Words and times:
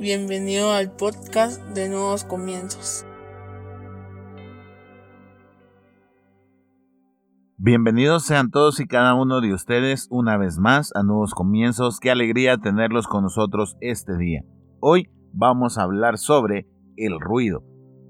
Bienvenido 0.00 0.72
al 0.72 0.90
podcast 0.90 1.62
de 1.74 1.88
Nuevos 1.88 2.24
Comienzos. 2.24 3.06
Bienvenidos 7.58 8.24
sean 8.24 8.50
todos 8.50 8.80
y 8.80 8.86
cada 8.86 9.14
uno 9.14 9.40
de 9.42 9.52
ustedes 9.52 10.08
una 10.10 10.38
vez 10.38 10.58
más 10.58 10.92
a 10.96 11.02
Nuevos 11.02 11.34
Comienzos. 11.34 12.00
Qué 12.00 12.10
alegría 12.10 12.56
tenerlos 12.56 13.06
con 13.06 13.22
nosotros 13.22 13.76
este 13.80 14.16
día. 14.16 14.42
Hoy 14.80 15.10
vamos 15.34 15.76
a 15.76 15.82
hablar 15.82 16.16
sobre 16.16 16.66
el 16.96 17.20
ruido. 17.20 17.62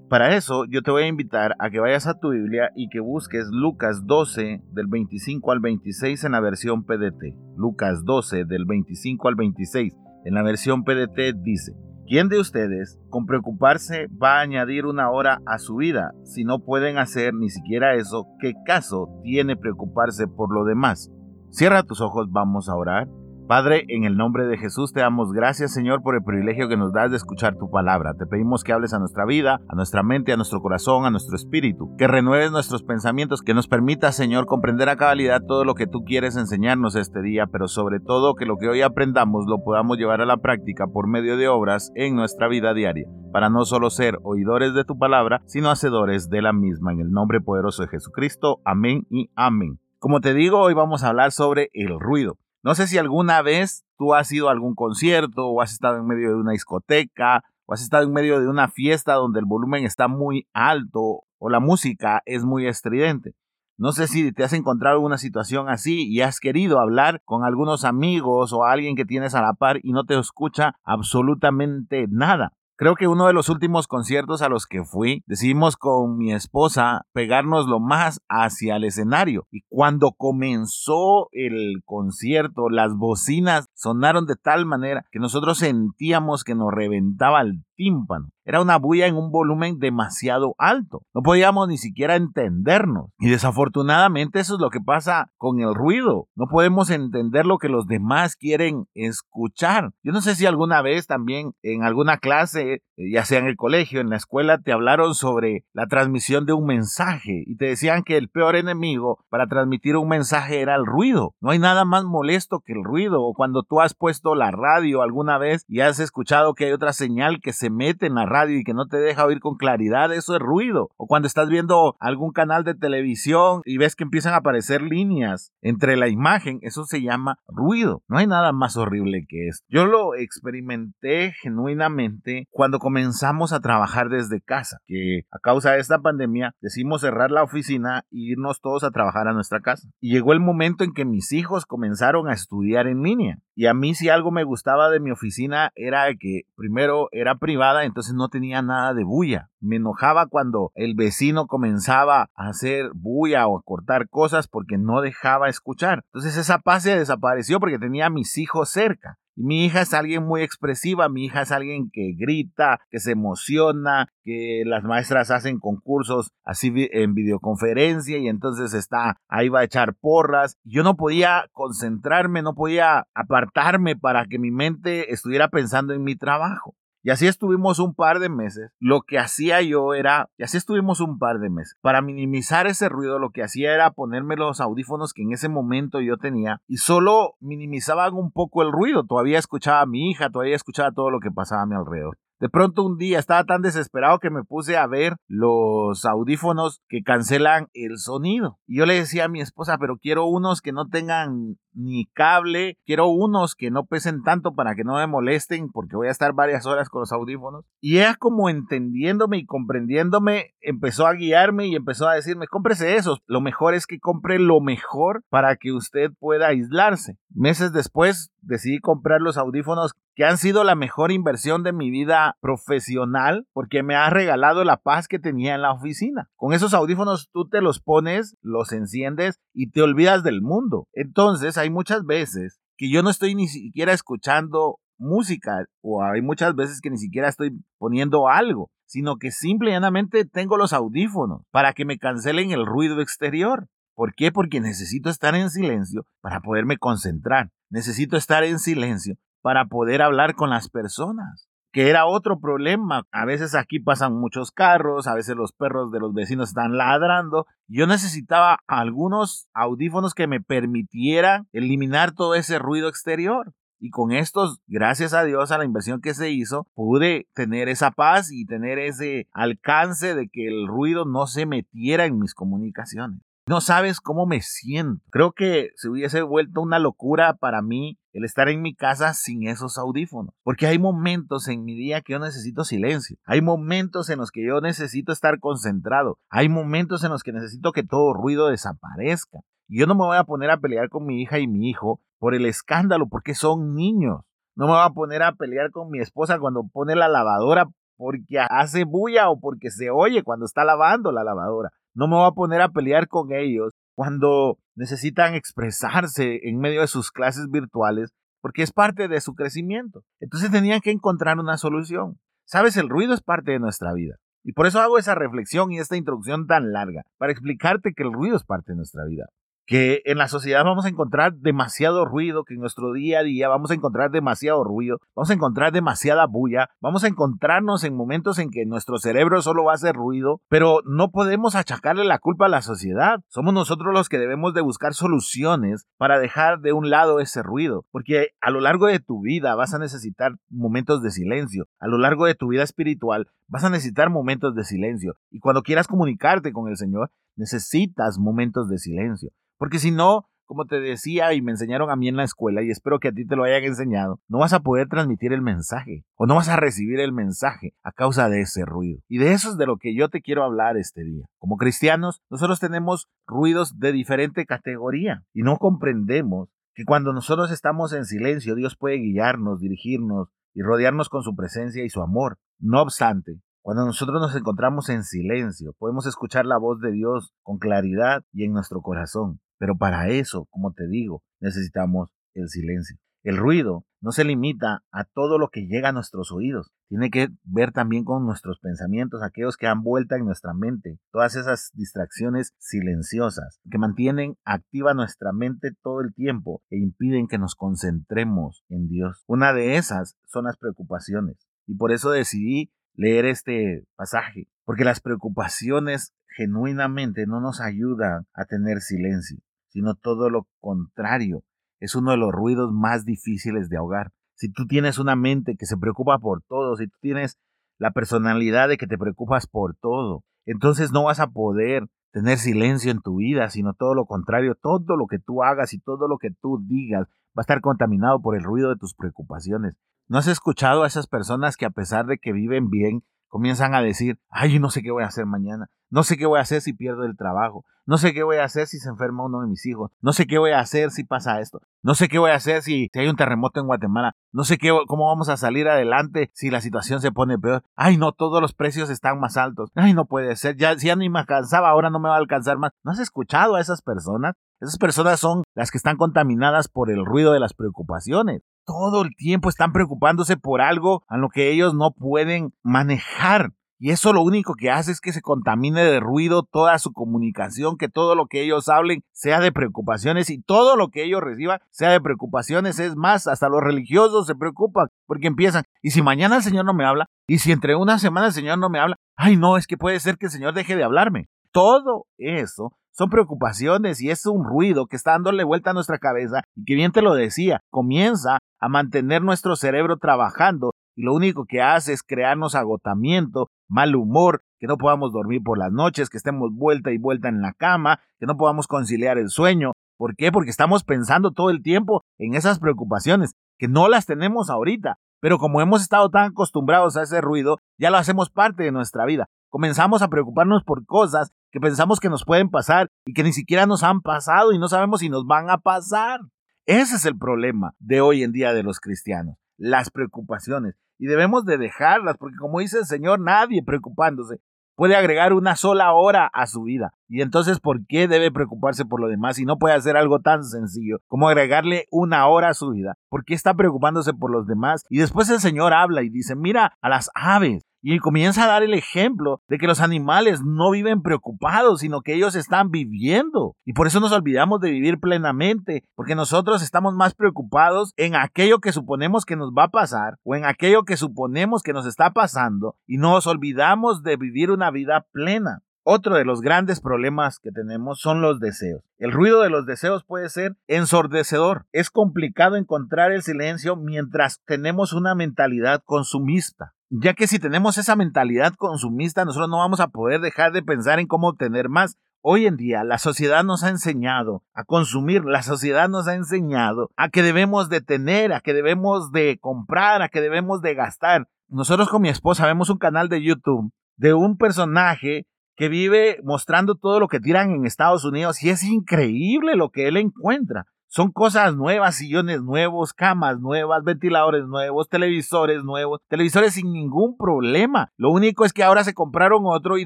Para 0.09 0.35
eso 0.35 0.63
yo 0.65 0.81
te 0.83 0.91
voy 0.91 1.03
a 1.03 1.07
invitar 1.07 1.55
a 1.59 1.69
que 1.69 1.81
vayas 1.81 2.07
a 2.07 2.17
tu 2.17 2.29
Biblia 2.31 2.71
y 2.75 2.87
que 2.87 3.01
busques 3.01 3.47
Lucas 3.51 4.05
12 4.05 4.63
del 4.71 4.87
25 4.87 5.51
al 5.51 5.59
26 5.59 6.23
en 6.23 6.31
la 6.31 6.39
versión 6.39 6.85
PDT. 6.85 7.35
Lucas 7.57 8.05
12 8.05 8.45
del 8.45 8.65
25 8.65 9.27
al 9.27 9.35
26 9.35 9.93
en 10.25 10.33
la 10.33 10.43
versión 10.43 10.83
PDT 10.83 11.35
dice, 11.41 11.73
¿quién 12.07 12.29
de 12.29 12.39
ustedes 12.39 12.99
con 13.09 13.25
preocuparse 13.25 14.07
va 14.21 14.37
a 14.37 14.41
añadir 14.41 14.85
una 14.85 15.09
hora 15.11 15.39
a 15.45 15.59
su 15.59 15.75
vida 15.75 16.11
si 16.23 16.43
no 16.43 16.59
pueden 16.59 16.97
hacer 16.97 17.33
ni 17.33 17.49
siquiera 17.49 17.95
eso? 17.95 18.27
¿Qué 18.39 18.53
caso 18.65 19.09
tiene 19.23 19.55
preocuparse 19.57 20.27
por 20.27 20.53
lo 20.53 20.65
demás? 20.65 21.11
Cierra 21.49 21.83
tus 21.83 22.01
ojos, 22.01 22.27
vamos 22.31 22.69
a 22.69 22.75
orar. 22.75 23.07
Padre, 23.47 23.83
en 23.89 24.05
el 24.05 24.15
nombre 24.15 24.45
de 24.45 24.57
Jesús 24.57 24.93
te 24.93 25.01
damos 25.01 25.33
gracias, 25.33 25.73
Señor, 25.73 26.01
por 26.01 26.15
el 26.15 26.23
privilegio 26.23 26.69
que 26.69 26.77
nos 26.77 26.93
das 26.93 27.11
de 27.11 27.17
escuchar 27.17 27.57
tu 27.57 27.69
palabra. 27.69 28.13
Te 28.13 28.25
pedimos 28.25 28.63
que 28.63 28.71
hables 28.71 28.93
a 28.93 28.99
nuestra 28.99 29.25
vida, 29.25 29.59
a 29.67 29.75
nuestra 29.75 30.01
mente, 30.01 30.31
a 30.31 30.37
nuestro 30.37 30.61
corazón, 30.61 31.05
a 31.05 31.11
nuestro 31.11 31.35
espíritu, 31.35 31.93
que 31.97 32.07
renueves 32.07 32.51
nuestros 32.51 32.83
pensamientos, 32.83 33.41
que 33.41 33.53
nos 33.53 33.67
permita, 33.67 34.13
Señor, 34.13 34.45
comprender 34.45 34.87
a 34.87 34.95
cabalidad 34.95 35.41
todo 35.45 35.65
lo 35.65 35.75
que 35.75 35.87
tú 35.87 36.05
quieres 36.05 36.37
enseñarnos 36.37 36.95
este 36.95 37.21
día, 37.21 37.47
pero 37.47 37.67
sobre 37.67 37.99
todo 37.99 38.33
que 38.35 38.45
lo 38.45 38.57
que 38.57 38.69
hoy 38.69 38.81
aprendamos 38.81 39.45
lo 39.45 39.61
podamos 39.61 39.97
llevar 39.97 40.21
a 40.21 40.25
la 40.25 40.37
práctica 40.37 40.87
por 40.87 41.07
medio 41.07 41.35
de 41.35 41.49
obras 41.49 41.91
en 41.95 42.15
nuestra 42.15 42.47
vida 42.47 42.73
diaria, 42.73 43.07
para 43.33 43.49
no 43.49 43.65
solo 43.65 43.89
ser 43.89 44.19
oidores 44.23 44.73
de 44.73 44.85
tu 44.85 44.97
palabra, 44.97 45.41
sino 45.47 45.69
hacedores 45.69 46.29
de 46.29 46.41
la 46.41 46.53
misma. 46.53 46.93
En 46.93 47.01
el 47.01 47.11
nombre 47.11 47.41
poderoso 47.41 47.83
de 47.83 47.89
Jesucristo, 47.89 48.61
amén 48.63 49.05
y 49.09 49.29
amén. 49.35 49.79
Como 49.99 50.21
te 50.21 50.33
digo, 50.33 50.59
hoy 50.59 50.73
vamos 50.73 51.03
a 51.03 51.09
hablar 51.09 51.31
sobre 51.33 51.69
el 51.73 51.99
ruido. 51.99 52.37
No 52.63 52.75
sé 52.75 52.87
si 52.87 52.97
alguna 52.97 53.41
vez 53.41 53.83
tú 53.97 54.13
has 54.13 54.31
ido 54.31 54.47
a 54.47 54.53
algún 54.53 54.73
concierto 54.73 55.47
o 55.47 55.61
has 55.61 55.73
estado 55.73 55.97
en 55.97 56.07
medio 56.07 56.29
de 56.29 56.35
una 56.35 56.53
discoteca 56.53 57.43
o 57.65 57.73
has 57.73 57.81
estado 57.81 58.03
en 58.03 58.13
medio 58.13 58.39
de 58.39 58.47
una 58.47 58.69
fiesta 58.69 59.15
donde 59.15 59.41
el 59.41 59.45
volumen 59.45 59.83
está 59.83 60.07
muy 60.07 60.47
alto 60.53 61.23
o 61.39 61.49
la 61.49 61.59
música 61.59 62.21
es 62.25 62.45
muy 62.45 62.65
estridente. 62.65 63.35
No 63.77 63.91
sé 63.91 64.07
si 64.07 64.31
te 64.31 64.45
has 64.45 64.53
encontrado 64.53 64.99
en 64.99 65.03
una 65.03 65.17
situación 65.17 65.67
así 65.67 66.07
y 66.07 66.21
has 66.21 66.39
querido 66.39 66.79
hablar 66.79 67.21
con 67.25 67.43
algunos 67.43 67.83
amigos 67.83 68.53
o 68.53 68.63
alguien 68.63 68.95
que 68.95 69.03
tienes 69.03 69.35
a 69.35 69.41
la 69.41 69.53
par 69.55 69.81
y 69.83 69.91
no 69.91 70.05
te 70.05 70.17
escucha 70.17 70.75
absolutamente 70.85 72.05
nada. 72.09 72.53
Creo 72.83 72.95
que 72.95 73.07
uno 73.07 73.27
de 73.27 73.33
los 73.33 73.47
últimos 73.47 73.87
conciertos 73.87 74.41
a 74.41 74.49
los 74.49 74.65
que 74.65 74.83
fui, 74.83 75.23
decidimos 75.25 75.77
con 75.77 76.17
mi 76.17 76.33
esposa 76.33 77.05
pegarnos 77.13 77.65
lo 77.65 77.79
más 77.79 78.19
hacia 78.27 78.75
el 78.75 78.83
escenario. 78.83 79.47
Y 79.51 79.61
cuando 79.69 80.11
comenzó 80.11 81.29
el 81.31 81.81
concierto, 81.85 82.67
las 82.67 82.93
bocinas 82.93 83.69
sonaron 83.73 84.25
de 84.25 84.35
tal 84.35 84.65
manera 84.65 85.05
que 85.13 85.19
nosotros 85.19 85.59
sentíamos 85.59 86.43
que 86.43 86.55
nos 86.55 86.73
reventaba 86.73 87.39
el 87.39 87.63
tímpano. 87.75 88.29
Era 88.45 88.61
una 88.61 88.77
bulla 88.77 89.07
en 89.07 89.15
un 89.15 89.31
volumen 89.31 89.79
demasiado 89.79 90.53
alto. 90.57 91.03
No 91.13 91.21
podíamos 91.21 91.69
ni 91.69 91.77
siquiera 91.77 92.15
entendernos. 92.15 93.09
Y 93.17 93.29
desafortunadamente 93.29 94.39
eso 94.39 94.55
es 94.55 94.59
lo 94.59 94.69
que 94.69 94.81
pasa 94.81 95.31
con 95.37 95.61
el 95.61 95.73
ruido. 95.73 96.27
No 96.35 96.47
podemos 96.47 96.89
entender 96.89 97.45
lo 97.45 97.57
que 97.57 97.69
los 97.69 97.87
demás 97.87 98.35
quieren 98.35 98.85
escuchar. 98.93 99.91
Yo 100.03 100.11
no 100.11 100.21
sé 100.21 100.35
si 100.35 100.45
alguna 100.45 100.81
vez 100.81 101.07
también 101.07 101.53
en 101.61 101.83
alguna 101.83 102.17
clase, 102.17 102.73
eh, 102.73 103.11
ya 103.13 103.23
sea 103.23 103.39
en 103.39 103.45
el 103.45 103.55
colegio, 103.55 104.01
en 104.01 104.09
la 104.09 104.17
escuela, 104.17 104.57
te 104.57 104.73
hablaron 104.73 105.15
sobre 105.15 105.63
la 105.71 105.87
transmisión 105.87 106.45
de 106.45 106.53
un 106.53 106.65
mensaje 106.65 107.43
y 107.45 107.55
te 107.55 107.65
decían 107.65 108.03
que 108.03 108.17
el 108.17 108.29
peor 108.29 108.57
enemigo 108.57 109.23
para 109.29 109.47
transmitir 109.47 109.95
un 109.95 110.09
mensaje 110.09 110.59
era 110.59 110.75
el 110.75 110.85
ruido. 110.85 111.33
No 111.39 111.51
hay 111.51 111.59
nada 111.59 111.85
más 111.85 112.03
molesto 112.03 112.59
que 112.59 112.73
el 112.73 112.83
ruido. 112.83 113.23
O 113.23 113.33
cuando 113.33 113.63
tú 113.63 113.79
has 113.79 113.93
puesto 113.93 114.35
la 114.35 114.51
radio 114.51 115.01
alguna 115.01 115.37
vez 115.37 115.63
y 115.69 115.79
has 115.79 115.99
escuchado 115.99 116.55
que 116.55 116.65
hay 116.65 116.71
otra 116.73 116.91
señal 116.91 117.39
que 117.41 117.53
se 117.53 117.62
mete 117.69 118.07
en 118.07 118.15
la 118.15 118.25
radio 118.25 118.57
y 118.57 118.63
que 118.63 118.73
no 118.73 118.87
te 118.87 118.97
deja 118.97 119.25
oír 119.25 119.39
con 119.39 119.55
claridad, 119.55 120.13
eso 120.13 120.35
es 120.35 120.41
ruido. 120.41 120.89
O 120.97 121.07
cuando 121.07 121.27
estás 121.27 121.49
viendo 121.49 121.95
algún 121.99 122.31
canal 122.31 122.63
de 122.63 122.75
televisión 122.75 123.61
y 123.65 123.77
ves 123.77 123.95
que 123.95 124.03
empiezan 124.03 124.33
a 124.33 124.37
aparecer 124.37 124.81
líneas 124.81 125.51
entre 125.61 125.97
la 125.97 126.07
imagen, 126.07 126.59
eso 126.61 126.85
se 126.85 127.01
llama 127.01 127.39
ruido. 127.47 128.03
No 128.07 128.17
hay 128.17 128.27
nada 128.27 128.51
más 128.51 128.77
horrible 128.77 129.25
que 129.27 129.47
esto. 129.47 129.65
Yo 129.69 129.85
lo 129.85 130.15
experimenté 130.15 131.33
genuinamente 131.41 132.47
cuando 132.51 132.79
comenzamos 132.79 133.53
a 133.53 133.59
trabajar 133.59 134.09
desde 134.09 134.41
casa, 134.41 134.79
que 134.87 135.21
a 135.31 135.39
causa 135.39 135.71
de 135.71 135.79
esta 135.79 135.99
pandemia 135.99 136.55
decidimos 136.61 137.01
cerrar 137.01 137.31
la 137.31 137.43
oficina 137.43 138.05
e 138.11 138.17
irnos 138.17 138.61
todos 138.61 138.83
a 138.83 138.91
trabajar 138.91 139.27
a 139.27 139.33
nuestra 139.33 139.61
casa. 139.61 139.89
Y 139.99 140.13
llegó 140.13 140.33
el 140.33 140.39
momento 140.39 140.83
en 140.83 140.93
que 140.93 141.05
mis 141.05 141.31
hijos 141.31 141.65
comenzaron 141.65 142.27
a 142.27 142.33
estudiar 142.33 142.87
en 142.87 143.03
línea. 143.03 143.39
Y 143.55 143.67
a 143.67 143.73
mí 143.73 143.93
si 143.93 144.09
algo 144.09 144.31
me 144.31 144.43
gustaba 144.43 144.89
de 144.89 144.99
mi 144.99 145.11
oficina 145.11 145.71
era 145.75 146.05
que 146.19 146.41
primero 146.55 147.09
era 147.11 147.35
entonces 147.83 148.13
no 148.13 148.29
tenía 148.29 148.61
nada 148.61 148.93
de 148.93 149.03
bulla. 149.03 149.49
Me 149.59 149.77
enojaba 149.77 150.27
cuando 150.27 150.71
el 150.75 150.95
vecino 150.95 151.47
comenzaba 151.47 152.29
a 152.35 152.49
hacer 152.49 152.91
bulla 152.93 153.47
o 153.47 153.57
a 153.57 153.63
cortar 153.63 154.09
cosas 154.09 154.47
porque 154.47 154.77
no 154.77 155.01
dejaba 155.01 155.49
escuchar. 155.49 156.03
Entonces 156.07 156.37
esa 156.37 156.59
paz 156.59 156.83
se 156.83 156.97
desapareció 156.97 157.59
porque 157.59 157.79
tenía 157.79 158.09
mis 158.09 158.37
hijos 158.37 158.69
cerca. 158.69 159.17
Y 159.35 159.43
mi 159.43 159.65
hija 159.65 159.81
es 159.81 159.93
alguien 159.93 160.23
muy 160.23 160.43
expresiva, 160.43 161.09
mi 161.09 161.25
hija 161.25 161.41
es 161.41 161.51
alguien 161.51 161.89
que 161.91 162.13
grita, 162.15 162.79
que 162.91 162.99
se 162.99 163.13
emociona, 163.13 164.07
que 164.23 164.61
las 164.65 164.83
maestras 164.83 165.31
hacen 165.31 165.59
concursos 165.59 166.31
así 166.43 166.71
en 166.91 167.15
videoconferencia 167.15 168.19
y 168.19 168.27
entonces 168.27 168.73
está 168.73 169.17
ahí 169.27 169.49
va 169.49 169.61
a 169.61 169.63
echar 169.63 169.95
porras. 169.95 170.57
Yo 170.63 170.83
no 170.83 170.95
podía 170.95 171.47
concentrarme, 171.51 172.43
no 172.43 172.53
podía 172.53 173.07
apartarme 173.15 173.95
para 173.95 174.25
que 174.25 174.37
mi 174.37 174.51
mente 174.51 175.11
estuviera 175.11 175.47
pensando 175.47 175.93
en 175.93 176.03
mi 176.03 176.15
trabajo. 176.15 176.75
Y 177.05 177.09
así 177.09 177.27
estuvimos 177.27 177.79
un 177.79 177.95
par 177.95 178.19
de 178.19 178.29
meses. 178.29 178.71
Lo 178.79 179.01
que 179.01 179.19
hacía 179.19 179.61
yo 179.61 179.93
era, 179.93 180.29
y 180.37 180.43
así 180.43 180.55
estuvimos 180.55 181.01
un 181.01 181.19
par 181.19 181.39
de 181.39 181.49
meses. 181.49 181.75
Para 181.81 182.01
minimizar 182.01 182.65
ese 182.65 182.87
ruido, 182.87 183.19
lo 183.19 183.31
que 183.31 183.43
hacía 183.43 183.73
era 183.73 183.91
ponerme 183.91 184.37
los 184.37 184.61
audífonos 184.61 185.11
que 185.11 185.23
en 185.23 185.33
ese 185.33 185.49
momento 185.49 185.99
yo 185.99 186.15
tenía 186.15 186.61
y 186.65 186.77
solo 186.77 187.33
minimizaban 187.41 188.13
un 188.13 188.31
poco 188.31 188.63
el 188.63 188.71
ruido. 188.71 189.03
Todavía 189.03 189.37
escuchaba 189.37 189.81
a 189.81 189.85
mi 189.85 190.11
hija, 190.11 190.29
todavía 190.29 190.55
escuchaba 190.55 190.93
todo 190.93 191.11
lo 191.11 191.19
que 191.19 191.29
pasaba 191.29 191.63
a 191.63 191.65
mi 191.65 191.75
alrededor. 191.75 192.17
De 192.43 192.49
pronto 192.49 192.83
un 192.83 192.97
día 192.97 193.19
estaba 193.19 193.45
tan 193.45 193.61
desesperado 193.61 194.19
que 194.19 194.29
me 194.29 194.43
puse 194.43 194.75
a 194.75 194.85
ver 194.85 195.15
los 195.27 196.03
audífonos 196.03 196.81
que 196.89 197.01
cancelan 197.01 197.69
el 197.73 197.97
sonido. 197.97 198.59
Y 198.67 198.79
yo 198.79 198.85
le 198.85 198.95
decía 198.95 199.25
a 199.25 199.29
mi 199.29 199.39
esposa, 199.39 199.77
pero 199.77 199.97
quiero 199.97 200.25
unos 200.25 200.61
que 200.61 200.73
no 200.73 200.89
tengan 200.89 201.57
ni 201.73 202.05
cable, 202.13 202.77
quiero 202.85 203.07
unos 203.07 203.55
que 203.55 203.71
no 203.71 203.85
pesen 203.85 204.23
tanto 204.23 204.53
para 204.53 204.75
que 204.75 204.83
no 204.83 204.95
me 204.95 205.07
molesten 205.07 205.71
porque 205.71 205.95
voy 205.95 206.07
a 206.07 206.11
estar 206.11 206.33
varias 206.33 206.65
horas 206.65 206.89
con 206.89 207.01
los 207.01 207.11
audífonos. 207.11 207.65
Y 207.79 207.97
ella 207.97 208.15
como 208.15 208.49
entendiéndome 208.49 209.37
y 209.37 209.45
comprendiéndome, 209.45 210.53
empezó 210.61 211.07
a 211.07 211.13
guiarme 211.13 211.67
y 211.67 211.75
empezó 211.75 212.07
a 212.07 212.15
decirme, 212.15 212.47
cómprese 212.47 212.95
esos. 212.95 213.19
Lo 213.25 213.41
mejor 213.41 213.73
es 213.73 213.87
que 213.87 213.99
compre 213.99 214.39
lo 214.39 214.61
mejor 214.61 215.23
para 215.29 215.55
que 215.55 215.71
usted 215.71 216.11
pueda 216.19 216.47
aislarse. 216.47 217.17
Meses 217.29 217.73
después 217.73 218.31
decidí 218.41 218.79
comprar 218.79 219.21
los 219.21 219.37
audífonos 219.37 219.93
que 220.15 220.25
han 220.25 220.37
sido 220.37 220.63
la 220.63 220.75
mejor 220.75 221.11
inversión 221.11 221.63
de 221.63 221.73
mi 221.73 221.89
vida 221.89 222.37
profesional 222.39 223.47
porque 223.53 223.83
me 223.83 223.95
ha 223.95 224.09
regalado 224.09 224.63
la 224.63 224.77
paz 224.77 225.07
que 225.07 225.19
tenía 225.19 225.55
en 225.55 225.61
la 225.61 225.73
oficina. 225.73 226.29
Con 226.35 226.53
esos 226.53 226.73
audífonos 226.73 227.29
tú 227.31 227.47
te 227.47 227.61
los 227.61 227.79
pones, 227.79 228.37
los 228.41 228.71
enciendes 228.71 229.39
y 229.53 229.71
te 229.71 229.81
olvidas 229.81 230.23
del 230.23 230.41
mundo. 230.41 230.87
Entonces 230.93 231.57
hay 231.63 231.69
muchas 231.69 232.05
veces 232.05 232.59
que 232.77 232.91
yo 232.91 233.01
no 233.03 233.09
estoy 233.09 233.35
ni 233.35 233.47
siquiera 233.47 233.93
escuchando 233.93 234.79
música 234.97 235.65
o 235.81 236.03
hay 236.03 236.21
muchas 236.21 236.55
veces 236.55 236.81
que 236.81 236.89
ni 236.89 236.97
siquiera 236.97 237.29
estoy 237.29 237.51
poniendo 237.77 238.27
algo, 238.27 238.69
sino 238.85 239.17
que 239.17 239.31
simple 239.31 239.69
y 239.69 239.73
llanamente 239.73 240.25
tengo 240.25 240.57
los 240.57 240.73
audífonos 240.73 241.41
para 241.51 241.73
que 241.73 241.85
me 241.85 241.97
cancelen 241.97 242.51
el 242.51 242.65
ruido 242.65 243.01
exterior. 243.01 243.67
¿Por 243.95 244.13
qué? 244.15 244.31
Porque 244.31 244.59
necesito 244.59 245.09
estar 245.09 245.35
en 245.35 245.49
silencio 245.49 246.05
para 246.21 246.41
poderme 246.41 246.77
concentrar. 246.77 247.49
Necesito 247.69 248.17
estar 248.17 248.43
en 248.43 248.59
silencio 248.59 249.15
para 249.41 249.65
poder 249.65 250.01
hablar 250.01 250.35
con 250.35 250.49
las 250.49 250.69
personas 250.69 251.47
que 251.73 251.89
era 251.89 252.05
otro 252.05 252.39
problema. 252.39 253.05
A 253.11 253.25
veces 253.25 253.55
aquí 253.55 253.79
pasan 253.79 254.13
muchos 254.13 254.51
carros, 254.51 255.07
a 255.07 255.15
veces 255.15 255.35
los 255.35 255.51
perros 255.51 255.91
de 255.91 255.99
los 255.99 256.13
vecinos 256.13 256.49
están 256.49 256.77
ladrando. 256.77 257.47
Yo 257.67 257.87
necesitaba 257.87 258.59
algunos 258.67 259.47
audífonos 259.53 260.13
que 260.13 260.27
me 260.27 260.39
permitieran 260.39 261.47
eliminar 261.51 262.13
todo 262.13 262.35
ese 262.35 262.59
ruido 262.59 262.87
exterior. 262.87 263.53
Y 263.79 263.89
con 263.89 264.13
estos, 264.13 264.61
gracias 264.67 265.13
a 265.13 265.25
Dios, 265.25 265.51
a 265.51 265.57
la 265.57 265.65
inversión 265.65 265.99
que 265.99 266.13
se 266.13 266.29
hizo, 266.29 266.67
pude 266.75 267.27
tener 267.33 267.67
esa 267.67 267.91
paz 267.91 268.31
y 268.31 268.45
tener 268.45 268.77
ese 268.79 269.27
alcance 269.33 270.15
de 270.15 270.29
que 270.29 270.47
el 270.47 270.67
ruido 270.67 271.03
no 271.05 271.25
se 271.27 271.45
metiera 271.45 272.05
en 272.05 272.19
mis 272.19 272.35
comunicaciones. 272.35 273.19
No 273.45 273.59
sabes 273.59 273.99
cómo 273.99 274.25
me 274.25 274.39
siento. 274.39 275.03
Creo 275.09 275.33
que 275.33 275.71
se 275.75 275.89
hubiese 275.89 276.21
vuelto 276.21 276.61
una 276.61 276.79
locura 276.79 277.33
para 277.33 277.61
mí 277.61 277.99
el 278.13 278.23
estar 278.23 278.47
en 278.47 278.61
mi 278.61 278.73
casa 278.73 279.13
sin 279.13 279.45
esos 279.49 279.77
audífonos. 279.77 280.33
Porque 280.43 280.65
hay 280.65 280.79
momentos 280.79 281.49
en 281.49 281.65
mi 281.65 281.75
día 281.75 281.99
que 281.99 282.13
yo 282.13 282.19
necesito 282.19 282.63
silencio. 282.63 283.17
Hay 283.25 283.41
momentos 283.41 284.09
en 284.09 284.19
los 284.19 284.31
que 284.31 284.45
yo 284.47 284.61
necesito 284.61 285.11
estar 285.11 285.39
concentrado. 285.39 286.19
Hay 286.29 286.47
momentos 286.47 287.03
en 287.03 287.11
los 287.11 287.21
que 287.21 287.33
necesito 287.33 287.73
que 287.73 287.83
todo 287.83 288.13
ruido 288.13 288.47
desaparezca. 288.47 289.39
Y 289.67 289.79
yo 289.79 289.87
no 289.87 289.95
me 289.95 290.05
voy 290.05 290.17
a 290.17 290.23
poner 290.23 290.49
a 290.49 290.61
pelear 290.61 290.87
con 290.87 291.05
mi 291.05 291.21
hija 291.21 291.39
y 291.39 291.47
mi 291.47 291.69
hijo 291.69 291.99
por 292.19 292.35
el 292.35 292.45
escándalo, 292.45 293.09
porque 293.09 293.35
son 293.35 293.75
niños. 293.75 294.21
No 294.55 294.67
me 294.67 294.71
voy 294.71 294.85
a 294.85 294.91
poner 294.91 295.21
a 295.21 295.33
pelear 295.33 295.71
con 295.71 295.89
mi 295.89 295.99
esposa 295.99 296.39
cuando 296.39 296.63
pone 296.71 296.95
la 296.95 297.09
lavadora 297.09 297.67
porque 297.97 298.39
hace 298.39 298.85
bulla 298.85 299.29
o 299.29 299.39
porque 299.39 299.69
se 299.69 299.89
oye 299.89 300.23
cuando 300.23 300.45
está 300.45 300.63
lavando 300.63 301.11
la 301.11 301.23
lavadora. 301.23 301.71
No 301.95 302.07
me 302.07 302.15
voy 302.15 302.27
a 302.27 302.31
poner 302.31 302.61
a 302.61 302.69
pelear 302.69 303.07
con 303.07 303.33
ellos 303.33 303.73
cuando 303.95 304.57
necesitan 304.75 305.35
expresarse 305.35 306.39
en 306.43 306.59
medio 306.59 306.81
de 306.81 306.87
sus 306.87 307.11
clases 307.11 307.49
virtuales 307.49 308.11
porque 308.41 308.63
es 308.63 308.71
parte 308.71 309.07
de 309.07 309.21
su 309.21 309.35
crecimiento. 309.35 310.03
Entonces 310.19 310.51
tenían 310.51 310.81
que 310.81 310.91
encontrar 310.91 311.39
una 311.39 311.57
solución. 311.57 312.19
Sabes, 312.45 312.75
el 312.75 312.89
ruido 312.89 313.13
es 313.13 313.21
parte 313.21 313.51
de 313.51 313.59
nuestra 313.59 313.93
vida. 313.93 314.15
Y 314.43 314.51
por 314.51 314.67
eso 314.67 314.81
hago 314.81 314.97
esa 314.97 315.15
reflexión 315.15 315.71
y 315.71 315.79
esta 315.79 315.95
introducción 315.95 316.47
tan 316.47 316.73
larga, 316.73 317.03
para 317.17 317.31
explicarte 317.31 317.93
que 317.95 318.03
el 318.03 318.11
ruido 318.11 318.35
es 318.35 318.43
parte 318.43 318.73
de 318.73 318.75
nuestra 318.75 319.05
vida 319.05 319.27
que 319.65 320.01
en 320.05 320.17
la 320.17 320.27
sociedad 320.27 320.63
vamos 320.63 320.85
a 320.85 320.89
encontrar 320.89 321.33
demasiado 321.35 322.05
ruido, 322.05 322.43
que 322.43 322.53
en 322.53 322.59
nuestro 322.59 322.93
día 322.93 323.19
a 323.19 323.23
día 323.23 323.47
vamos 323.47 323.71
a 323.71 323.73
encontrar 323.73 324.11
demasiado 324.11 324.63
ruido, 324.63 324.97
vamos 325.15 325.29
a 325.29 325.33
encontrar 325.33 325.71
demasiada 325.71 326.25
bulla, 326.25 326.69
vamos 326.81 327.03
a 327.03 327.07
encontrarnos 327.07 327.83
en 327.83 327.95
momentos 327.95 328.39
en 328.39 328.49
que 328.49 328.65
nuestro 328.65 328.97
cerebro 328.97 329.41
solo 329.41 329.63
va 329.63 329.71
a 329.71 329.75
hacer 329.75 329.95
ruido, 329.95 330.41
pero 330.49 330.81
no 330.85 331.11
podemos 331.11 331.55
achacarle 331.55 332.03
la 332.03 332.19
culpa 332.19 332.45
a 332.45 332.49
la 332.49 332.61
sociedad. 332.61 333.21
Somos 333.29 333.53
nosotros 333.53 333.93
los 333.93 334.09
que 334.09 334.19
debemos 334.19 334.53
de 334.53 334.61
buscar 334.61 334.93
soluciones 334.93 335.85
para 335.97 336.19
dejar 336.19 336.59
de 336.59 336.73
un 336.73 336.89
lado 336.89 337.19
ese 337.19 337.43
ruido, 337.43 337.85
porque 337.91 338.29
a 338.41 338.51
lo 338.51 338.59
largo 338.59 338.87
de 338.87 338.99
tu 338.99 339.21
vida 339.21 339.55
vas 339.55 339.73
a 339.73 339.79
necesitar 339.79 340.33
momentos 340.49 341.01
de 341.01 341.11
silencio, 341.11 341.67
a 341.79 341.87
lo 341.87 341.97
largo 341.97 342.25
de 342.25 342.35
tu 342.35 342.47
vida 342.47 342.63
espiritual 342.63 343.27
vas 343.47 343.63
a 343.63 343.69
necesitar 343.69 344.09
momentos 344.09 344.55
de 344.55 344.63
silencio, 344.63 345.15
y 345.29 345.39
cuando 345.39 345.61
quieras 345.61 345.87
comunicarte 345.87 346.51
con 346.51 346.69
el 346.69 346.77
Señor, 346.77 347.11
necesitas 347.35 348.17
momentos 348.17 348.69
de 348.69 348.77
silencio. 348.77 349.29
Porque 349.57 349.79
si 349.79 349.91
no, 349.91 350.29
como 350.45 350.65
te 350.65 350.79
decía 350.79 351.33
y 351.33 351.41
me 351.41 351.51
enseñaron 351.51 351.89
a 351.89 351.95
mí 351.95 352.07
en 352.07 352.15
la 352.15 352.23
escuela 352.23 352.61
y 352.61 352.69
espero 352.69 352.99
que 352.99 353.07
a 353.07 353.11
ti 353.11 353.25
te 353.25 353.35
lo 353.35 353.43
hayan 353.43 353.63
enseñado, 353.63 354.19
no 354.27 354.39
vas 354.39 354.53
a 354.53 354.59
poder 354.59 354.87
transmitir 354.87 355.33
el 355.33 355.41
mensaje 355.41 356.05
o 356.15 356.25
no 356.25 356.35
vas 356.35 356.49
a 356.49 356.57
recibir 356.57 356.99
el 356.99 357.11
mensaje 357.11 357.73
a 357.81 357.91
causa 357.91 358.29
de 358.29 358.41
ese 358.41 358.65
ruido. 358.65 359.01
Y 359.07 359.17
de 359.17 359.33
eso 359.33 359.49
es 359.49 359.57
de 359.57 359.65
lo 359.65 359.77
que 359.77 359.95
yo 359.95 360.09
te 360.09 360.21
quiero 360.21 360.43
hablar 360.43 360.77
este 360.77 361.03
día. 361.03 361.25
Como 361.37 361.57
cristianos, 361.57 362.21
nosotros 362.29 362.59
tenemos 362.59 363.07
ruidos 363.25 363.79
de 363.79 363.91
diferente 363.91 364.45
categoría 364.45 365.23
y 365.33 365.43
no 365.43 365.57
comprendemos 365.57 366.49
que 366.75 366.85
cuando 366.85 367.13
nosotros 367.13 367.51
estamos 367.51 367.93
en 367.93 368.05
silencio, 368.05 368.55
Dios 368.55 368.75
puede 368.75 368.97
guiarnos, 368.97 369.59
dirigirnos 369.59 370.29
y 370.53 370.61
rodearnos 370.61 371.09
con 371.09 371.23
su 371.23 371.35
presencia 371.35 371.83
y 371.83 371.89
su 371.89 372.01
amor. 372.01 372.37
No 372.59 372.81
obstante, 372.81 373.39
cuando 373.63 373.85
nosotros 373.85 374.19
nos 374.19 374.35
encontramos 374.35 374.89
en 374.89 375.03
silencio, 375.03 375.73
podemos 375.79 376.05
escuchar 376.05 376.45
la 376.45 376.57
voz 376.57 376.81
de 376.81 376.91
Dios 376.91 377.33
con 377.43 377.59
claridad 377.59 378.23
y 378.33 378.43
en 378.43 378.51
nuestro 378.51 378.81
corazón. 378.81 379.39
Pero 379.57 379.77
para 379.77 380.09
eso, 380.09 380.47
como 380.49 380.73
te 380.73 380.85
digo, 380.85 381.23
necesitamos 381.39 382.09
el 382.33 382.49
silencio. 382.49 382.97
El 383.23 383.37
ruido 383.37 383.85
no 384.01 384.11
se 384.11 384.25
limita 384.25 384.83
a 384.91 385.05
todo 385.05 385.37
lo 385.37 385.47
que 385.47 385.65
llega 385.65 385.89
a 385.89 385.93
nuestros 385.93 386.33
oídos. 386.33 386.73
Tiene 386.89 387.09
que 387.09 387.29
ver 387.45 387.71
también 387.71 388.03
con 388.03 388.25
nuestros 388.25 388.59
pensamientos, 388.59 389.23
aquellos 389.23 389.55
que 389.55 389.67
han 389.67 389.81
vuelta 389.81 390.17
en 390.17 390.25
nuestra 390.25 390.53
mente. 390.53 390.99
Todas 391.13 391.37
esas 391.37 391.71
distracciones 391.73 392.53
silenciosas 392.57 393.61
que 393.71 393.77
mantienen 393.77 394.35
activa 394.43 394.93
nuestra 394.93 395.31
mente 395.31 395.71
todo 395.81 396.01
el 396.01 396.13
tiempo 396.13 396.61
e 396.69 396.79
impiden 396.79 397.29
que 397.29 397.37
nos 397.37 397.55
concentremos 397.55 398.65
en 398.67 398.89
Dios. 398.89 399.23
Una 399.25 399.53
de 399.53 399.77
esas 399.77 400.17
son 400.25 400.43
las 400.43 400.57
preocupaciones. 400.57 401.47
Y 401.65 401.75
por 401.75 401.93
eso 401.93 402.11
decidí 402.11 402.73
leer 402.95 403.25
este 403.25 403.85
pasaje, 403.95 404.47
porque 404.65 404.83
las 404.83 405.01
preocupaciones 405.01 406.13
genuinamente 406.35 407.25
no 407.27 407.39
nos 407.41 407.61
ayudan 407.61 408.25
a 408.33 408.45
tener 408.45 408.81
silencio, 408.81 409.39
sino 409.69 409.95
todo 409.95 410.29
lo 410.29 410.47
contrario. 410.59 411.43
Es 411.79 411.95
uno 411.95 412.11
de 412.11 412.17
los 412.17 412.31
ruidos 412.31 412.71
más 412.71 413.05
difíciles 413.05 413.69
de 413.69 413.77
ahogar. 413.77 414.11
Si 414.35 414.51
tú 414.51 414.65
tienes 414.67 414.97
una 414.97 415.15
mente 415.15 415.55
que 415.57 415.65
se 415.65 415.77
preocupa 415.77 416.17
por 416.19 416.41
todo, 416.43 416.75
si 416.75 416.87
tú 416.87 416.97
tienes 417.01 417.37
la 417.77 417.91
personalidad 417.91 418.69
de 418.69 418.77
que 418.77 418.87
te 418.87 418.97
preocupas 418.97 419.47
por 419.47 419.75
todo, 419.75 420.23
entonces 420.45 420.91
no 420.91 421.03
vas 421.03 421.19
a 421.19 421.27
poder 421.27 421.87
tener 422.11 422.37
silencio 422.37 422.91
en 422.91 423.01
tu 423.01 423.17
vida, 423.17 423.49
sino 423.49 423.73
todo 423.73 423.95
lo 423.95 424.05
contrario, 424.05 424.55
todo 424.55 424.95
lo 424.95 425.07
que 425.07 425.19
tú 425.19 425.43
hagas 425.43 425.73
y 425.73 425.79
todo 425.79 426.07
lo 426.07 426.17
que 426.17 426.29
tú 426.41 426.63
digas 426.67 427.07
va 427.35 427.41
a 427.41 427.41
estar 427.41 427.61
contaminado 427.61 428.21
por 428.21 428.35
el 428.35 428.43
ruido 428.43 428.69
de 428.69 428.77
tus 428.77 428.93
preocupaciones. 428.93 429.75
¿No 430.07 430.17
has 430.17 430.27
escuchado 430.27 430.83
a 430.83 430.87
esas 430.87 431.07
personas 431.07 431.55
que 431.55 431.65
a 431.65 431.69
pesar 431.69 432.05
de 432.05 432.17
que 432.17 432.33
viven 432.33 432.69
bien, 432.69 433.03
comienzan 433.33 433.73
a 433.73 433.81
decir, 433.81 434.19
ay, 434.29 434.59
no 434.59 434.69
sé 434.69 434.83
qué 434.83 434.91
voy 434.91 435.01
a 435.01 435.07
hacer 435.07 435.25
mañana, 435.25 435.65
no 435.89 436.03
sé 436.03 436.17
qué 436.17 436.27
voy 436.27 436.37
a 436.37 436.43
hacer 436.43 436.61
si 436.61 436.71
pierdo 436.71 437.03
el 437.03 437.17
trabajo, 437.17 437.65
no 437.87 437.97
sé 437.97 438.13
qué 438.13 438.21
voy 438.21 438.37
a 438.37 438.43
hacer 438.43 438.67
si 438.67 438.77
se 438.77 438.89
enferma 438.89 439.25
uno 439.25 439.41
de 439.41 439.47
mis 439.47 439.65
hijos, 439.65 439.89
no 440.01 440.13
sé 440.13 440.27
qué 440.27 440.37
voy 440.37 440.51
a 440.51 440.59
hacer 440.59 440.91
si 440.91 441.03
pasa 441.03 441.39
esto, 441.39 441.59
no 441.81 441.95
sé 441.95 442.09
qué 442.09 442.19
voy 442.19 442.29
a 442.29 442.35
hacer 442.35 442.61
si, 442.61 442.91
hay 442.93 443.07
un 443.07 443.15
terremoto 443.15 443.59
en 443.59 443.65
Guatemala, 443.65 444.11
no 444.31 444.43
sé 444.43 444.59
qué, 444.59 444.69
cómo 444.87 445.07
vamos 445.07 445.29
a 445.29 445.37
salir 445.37 445.67
adelante 445.67 446.29
si 446.35 446.51
la 446.51 446.61
situación 446.61 447.01
se 447.01 447.11
pone 447.11 447.39
peor, 447.39 447.63
ay, 447.75 447.97
no, 447.97 448.11
todos 448.11 448.39
los 448.39 448.53
precios 448.53 448.91
están 448.91 449.19
más 449.19 449.35
altos, 449.35 449.71
ay, 449.73 449.95
no 449.95 450.05
puede 450.05 450.35
ser, 450.35 450.55
ya, 450.55 450.77
si 450.77 450.85
ya 450.85 450.95
ni 450.95 451.09
me 451.09 451.17
alcanzaba, 451.17 451.69
ahora 451.69 451.89
no 451.89 451.97
me 451.97 452.09
va 452.09 452.15
a 452.15 452.19
alcanzar 452.19 452.59
más. 452.59 452.71
¿No 452.83 452.91
has 452.91 452.99
escuchado 452.99 453.55
a 453.55 453.61
esas 453.61 453.81
personas? 453.81 454.35
Esas 454.59 454.77
personas 454.77 455.19
son 455.19 455.43
las 455.55 455.71
que 455.71 455.79
están 455.79 455.97
contaminadas 455.97 456.67
por 456.67 456.91
el 456.91 457.03
ruido 457.03 457.33
de 457.33 457.39
las 457.39 457.55
preocupaciones 457.55 458.43
todo 458.65 459.03
el 459.03 459.15
tiempo 459.15 459.49
están 459.49 459.71
preocupándose 459.71 460.37
por 460.37 460.61
algo 460.61 461.03
a 461.07 461.17
lo 461.17 461.29
que 461.29 461.51
ellos 461.51 461.73
no 461.73 461.91
pueden 461.91 462.53
manejar. 462.63 463.51
Y 463.79 463.89
eso 463.89 464.13
lo 464.13 464.21
único 464.21 464.53
que 464.53 464.71
hace 464.71 464.93
es 464.93 465.01
que 465.01 465.11
se 465.11 465.21
contamine 465.21 465.83
de 465.83 465.99
ruido 465.99 466.43
toda 466.43 466.79
su 466.79 466.93
comunicación, 466.93 467.75
que 467.75 467.89
todo 467.89 468.15
lo 468.15 468.27
que 468.27 468.41
ellos 468.41 468.69
hablen 468.69 469.03
sea 469.11 469.41
de 469.41 469.51
preocupaciones 469.51 470.29
y 470.29 470.41
todo 470.41 470.77
lo 470.77 470.87
que 470.87 471.03
ellos 471.03 471.19
reciban 471.19 471.59
sea 471.69 471.89
de 471.89 471.99
preocupaciones. 471.99 472.79
Es 472.79 472.95
más, 472.95 473.27
hasta 473.27 473.49
los 473.49 473.61
religiosos 473.61 474.25
se 474.25 474.35
preocupan 474.35 474.87
porque 475.05 475.27
empiezan, 475.27 475.65
y 475.81 475.91
si 475.91 476.01
mañana 476.01 476.37
el 476.37 476.43
Señor 476.43 476.63
no 476.63 476.73
me 476.73 476.85
habla, 476.85 477.09
y 477.27 477.39
si 477.39 477.51
entre 477.51 477.75
una 477.75 477.99
semana 477.99 478.27
el 478.27 478.33
Señor 478.33 478.57
no 478.57 478.69
me 478.69 478.79
habla, 478.79 478.95
ay 479.17 479.35
no, 479.35 479.57
es 479.57 479.67
que 479.67 479.75
puede 479.75 479.99
ser 479.99 480.17
que 480.17 480.27
el 480.27 480.31
Señor 480.31 480.53
deje 480.53 480.77
de 480.77 480.85
hablarme. 480.85 481.27
Todo 481.51 482.05
eso 482.17 482.77
son 482.93 483.09
preocupaciones 483.09 484.01
y 484.01 484.11
es 484.11 484.25
un 484.25 484.43
ruido 484.43 484.85
que 484.85 484.95
está 484.95 485.11
dándole 485.11 485.43
vuelta 485.43 485.71
a 485.71 485.73
nuestra 485.73 485.97
cabeza 485.97 486.41
y 486.55 486.63
que 486.63 486.75
bien 486.75 486.91
te 486.91 487.01
lo 487.01 487.15
decía, 487.15 487.59
comienza 487.69 488.39
a 488.59 488.69
mantener 488.69 489.21
nuestro 489.21 489.55
cerebro 489.55 489.97
trabajando 489.97 490.71
y 490.95 491.03
lo 491.03 491.13
único 491.13 491.45
que 491.45 491.61
hace 491.61 491.93
es 491.93 492.03
crearnos 492.03 492.55
agotamiento, 492.55 493.49
mal 493.67 493.95
humor, 493.95 494.41
que 494.59 494.67
no 494.67 494.77
podamos 494.77 495.11
dormir 495.11 495.41
por 495.43 495.57
las 495.57 495.71
noches, 495.71 496.09
que 496.09 496.17
estemos 496.17 496.51
vuelta 496.53 496.91
y 496.91 496.97
vuelta 496.97 497.29
en 497.29 497.41
la 497.41 497.53
cama, 497.53 497.99
que 498.19 498.27
no 498.27 498.37
podamos 498.37 498.67
conciliar 498.67 499.17
el 499.17 499.29
sueño. 499.29 499.71
¿Por 499.97 500.15
qué? 500.15 500.31
Porque 500.31 500.51
estamos 500.51 500.83
pensando 500.83 501.31
todo 501.31 501.49
el 501.49 501.63
tiempo 501.63 502.03
en 502.19 502.35
esas 502.35 502.59
preocupaciones, 502.59 503.31
que 503.57 503.67
no 503.67 503.87
las 503.87 504.05
tenemos 504.05 504.49
ahorita, 504.49 504.97
pero 505.19 505.39
como 505.39 505.61
hemos 505.61 505.81
estado 505.81 506.09
tan 506.09 506.31
acostumbrados 506.31 506.95
a 506.95 507.03
ese 507.03 507.21
ruido, 507.21 507.57
ya 507.79 507.89
lo 507.89 507.97
hacemos 507.97 508.29
parte 508.29 508.63
de 508.63 508.71
nuestra 508.71 509.05
vida. 509.05 509.25
Comenzamos 509.49 510.01
a 510.01 510.09
preocuparnos 510.09 510.63
por 510.63 510.85
cosas 510.85 511.31
que 511.53 511.59
pensamos 511.59 511.99
que 511.99 512.09
nos 512.09 512.25
pueden 512.25 512.49
pasar 512.49 512.89
y 513.05 513.13
que 513.13 513.21
ni 513.21 513.31
siquiera 513.31 513.67
nos 513.67 513.83
han 513.83 514.01
pasado 514.01 514.51
y 514.53 514.59
no 514.59 514.67
sabemos 514.67 515.01
si 515.01 515.09
nos 515.09 515.25
van 515.25 515.51
a 515.51 515.59
pasar. 515.59 516.19
Ese 516.65 516.95
es 516.95 517.05
el 517.05 517.15
problema 517.15 517.75
de 517.77 518.01
hoy 518.01 518.23
en 518.23 518.31
día 518.31 518.53
de 518.53 518.63
los 518.63 518.79
cristianos, 518.79 519.37
las 519.57 519.91
preocupaciones. 519.91 520.75
Y 520.97 521.05
debemos 521.05 521.45
de 521.45 521.59
dejarlas, 521.59 522.17
porque 522.17 522.37
como 522.37 522.59
dice 522.59 522.79
el 522.79 522.85
Señor, 522.85 523.19
nadie 523.19 523.61
preocupándose 523.61 524.41
puede 524.75 524.95
agregar 524.95 525.33
una 525.33 525.55
sola 525.55 525.93
hora 525.93 526.25
a 526.33 526.47
su 526.47 526.63
vida. 526.63 526.93
Y 527.07 527.21
entonces, 527.21 527.59
¿por 527.59 527.85
qué 527.85 528.07
debe 528.07 528.31
preocuparse 528.31 528.85
por 528.85 528.99
lo 528.99 529.07
demás 529.07 529.37
y 529.37 529.45
no 529.45 529.57
puede 529.57 529.75
hacer 529.75 529.95
algo 529.95 530.21
tan 530.21 530.43
sencillo 530.43 530.97
como 531.07 531.29
agregarle 531.29 531.85
una 531.91 532.27
hora 532.27 532.49
a 532.49 532.53
su 532.55 532.71
vida? 532.71 532.95
¿Por 533.09 533.25
qué 533.25 533.35
está 533.35 533.53
preocupándose 533.53 534.13
por 534.13 534.31
los 534.31 534.47
demás? 534.47 534.85
Y 534.89 534.97
después 534.97 535.29
el 535.29 535.39
Señor 535.39 535.73
habla 535.73 536.01
y 536.01 536.09
dice, 536.09 536.35
mira 536.35 536.73
a 536.81 536.89
las 536.89 537.11
aves, 537.13 537.63
y 537.83 537.99
comienza 537.99 538.45
a 538.45 538.47
dar 538.47 538.63
el 538.63 538.73
ejemplo 538.73 539.41
de 539.49 539.57
que 539.57 539.67
los 539.67 539.81
animales 539.81 540.41
no 540.41 540.71
viven 540.71 541.01
preocupados, 541.01 541.81
sino 541.81 542.01
que 542.01 542.15
ellos 542.15 542.35
están 542.35 542.71
viviendo. 542.71 543.55
Y 543.65 543.73
por 543.73 543.87
eso 543.87 543.99
nos 543.99 544.13
olvidamos 544.13 544.61
de 544.61 544.71
vivir 544.71 544.99
plenamente, 544.99 545.83
porque 545.95 546.15
nosotros 546.15 546.63
estamos 546.63 546.95
más 546.95 547.13
preocupados 547.13 547.93
en 547.97 548.15
aquello 548.15 548.59
que 548.59 548.71
suponemos 548.71 549.25
que 549.25 549.35
nos 549.35 549.51
va 549.51 549.65
a 549.65 549.71
pasar 549.71 550.17
o 550.23 550.35
en 550.35 550.45
aquello 550.45 550.83
que 550.83 550.95
suponemos 550.95 551.61
que 551.61 551.73
nos 551.73 551.85
está 551.85 552.11
pasando 552.11 552.77
y 552.87 552.97
nos 552.97 553.27
olvidamos 553.27 554.01
de 554.01 554.15
vivir 554.15 554.49
una 554.49 554.71
vida 554.71 555.05
plena. 555.11 555.61
Otro 555.85 556.15
de 556.15 556.23
los 556.23 556.39
grandes 556.39 556.79
problemas 556.79 557.39
que 557.39 557.51
tenemos 557.51 557.99
son 557.99 558.21
los 558.21 558.39
deseos. 558.39 558.81
El 558.97 559.11
ruido 559.11 559.41
de 559.41 559.49
los 559.49 559.65
deseos 559.65 560.05
puede 560.05 560.29
ser 560.29 560.55
ensordecedor. 560.67 561.65
Es 561.73 561.89
complicado 561.89 562.55
encontrar 562.55 563.11
el 563.11 563.21
silencio 563.21 563.75
mientras 563.75 564.41
tenemos 564.45 564.93
una 564.93 565.13
mentalidad 565.13 565.83
consumista 565.83 566.73
ya 567.01 567.13
que 567.13 567.27
si 567.27 567.39
tenemos 567.39 567.77
esa 567.77 567.95
mentalidad 567.95 568.53
consumista, 568.55 569.25
nosotros 569.25 569.49
no 569.49 569.57
vamos 569.57 569.79
a 569.79 569.87
poder 569.87 570.21
dejar 570.21 570.51
de 570.51 570.63
pensar 570.63 570.99
en 570.99 571.07
cómo 571.07 571.29
obtener 571.29 571.69
más 571.69 571.97
Hoy 572.25 572.45
en 572.45 572.55
día 572.55 572.85
la 572.85 572.99
sociedad 572.99 573.43
nos 573.43 573.65
ha 573.65 573.69
enseñado 573.69 574.43
a 574.53 574.63
consumir, 574.63 575.25
la 575.25 575.43
sociedad 575.43 575.89
nos 575.89 576.07
ha 576.07 576.15
enseñado 576.15 576.89
a 576.95 577.09
que 577.09 577.21
debemos 577.21 577.67
de 577.67 577.81
tener, 577.81 578.31
a 578.31 578.39
que 578.39 578.53
debemos 578.53 579.11
de 579.11 579.37
comprar, 579.41 580.01
a 580.01 580.07
que 580.07 580.21
debemos 580.21 580.61
de 580.61 580.73
gastar. 580.73 581.27
Nosotros 581.49 581.89
con 581.89 582.01
mi 582.01 582.07
esposa 582.07 582.47
vemos 582.47 582.69
un 582.69 582.77
canal 582.77 583.09
de 583.09 583.21
YouTube 583.21 583.73
de 583.97 584.13
un 584.13 584.37
personaje 584.37 585.27
que 585.57 585.67
vive 585.67 586.21
mostrando 586.23 586.75
todo 586.75 587.01
lo 587.01 587.09
que 587.09 587.19
tiran 587.19 587.51
en 587.51 587.65
Estados 587.65 588.05
Unidos 588.05 588.41
y 588.41 588.51
es 588.51 588.63
increíble 588.63 589.57
lo 589.57 589.69
que 589.69 589.89
él 589.89 589.97
encuentra. 589.97 590.65
Son 590.95 591.11
cosas 591.11 591.55
nuevas, 591.55 591.95
sillones 591.95 592.43
nuevos, 592.43 592.93
camas 592.93 593.39
nuevas, 593.39 593.83
ventiladores 593.83 594.45
nuevos, 594.45 594.89
televisores 594.89 595.63
nuevos, 595.63 596.01
televisores 596.07 596.53
sin 596.53 596.71
ningún 596.71 597.17
problema. 597.17 597.91
Lo 597.97 598.11
único 598.11 598.45
es 598.45 598.53
que 598.53 598.61
ahora 598.61 598.83
se 598.83 598.93
compraron 598.93 599.41
otro 599.47 599.79
y 599.79 599.85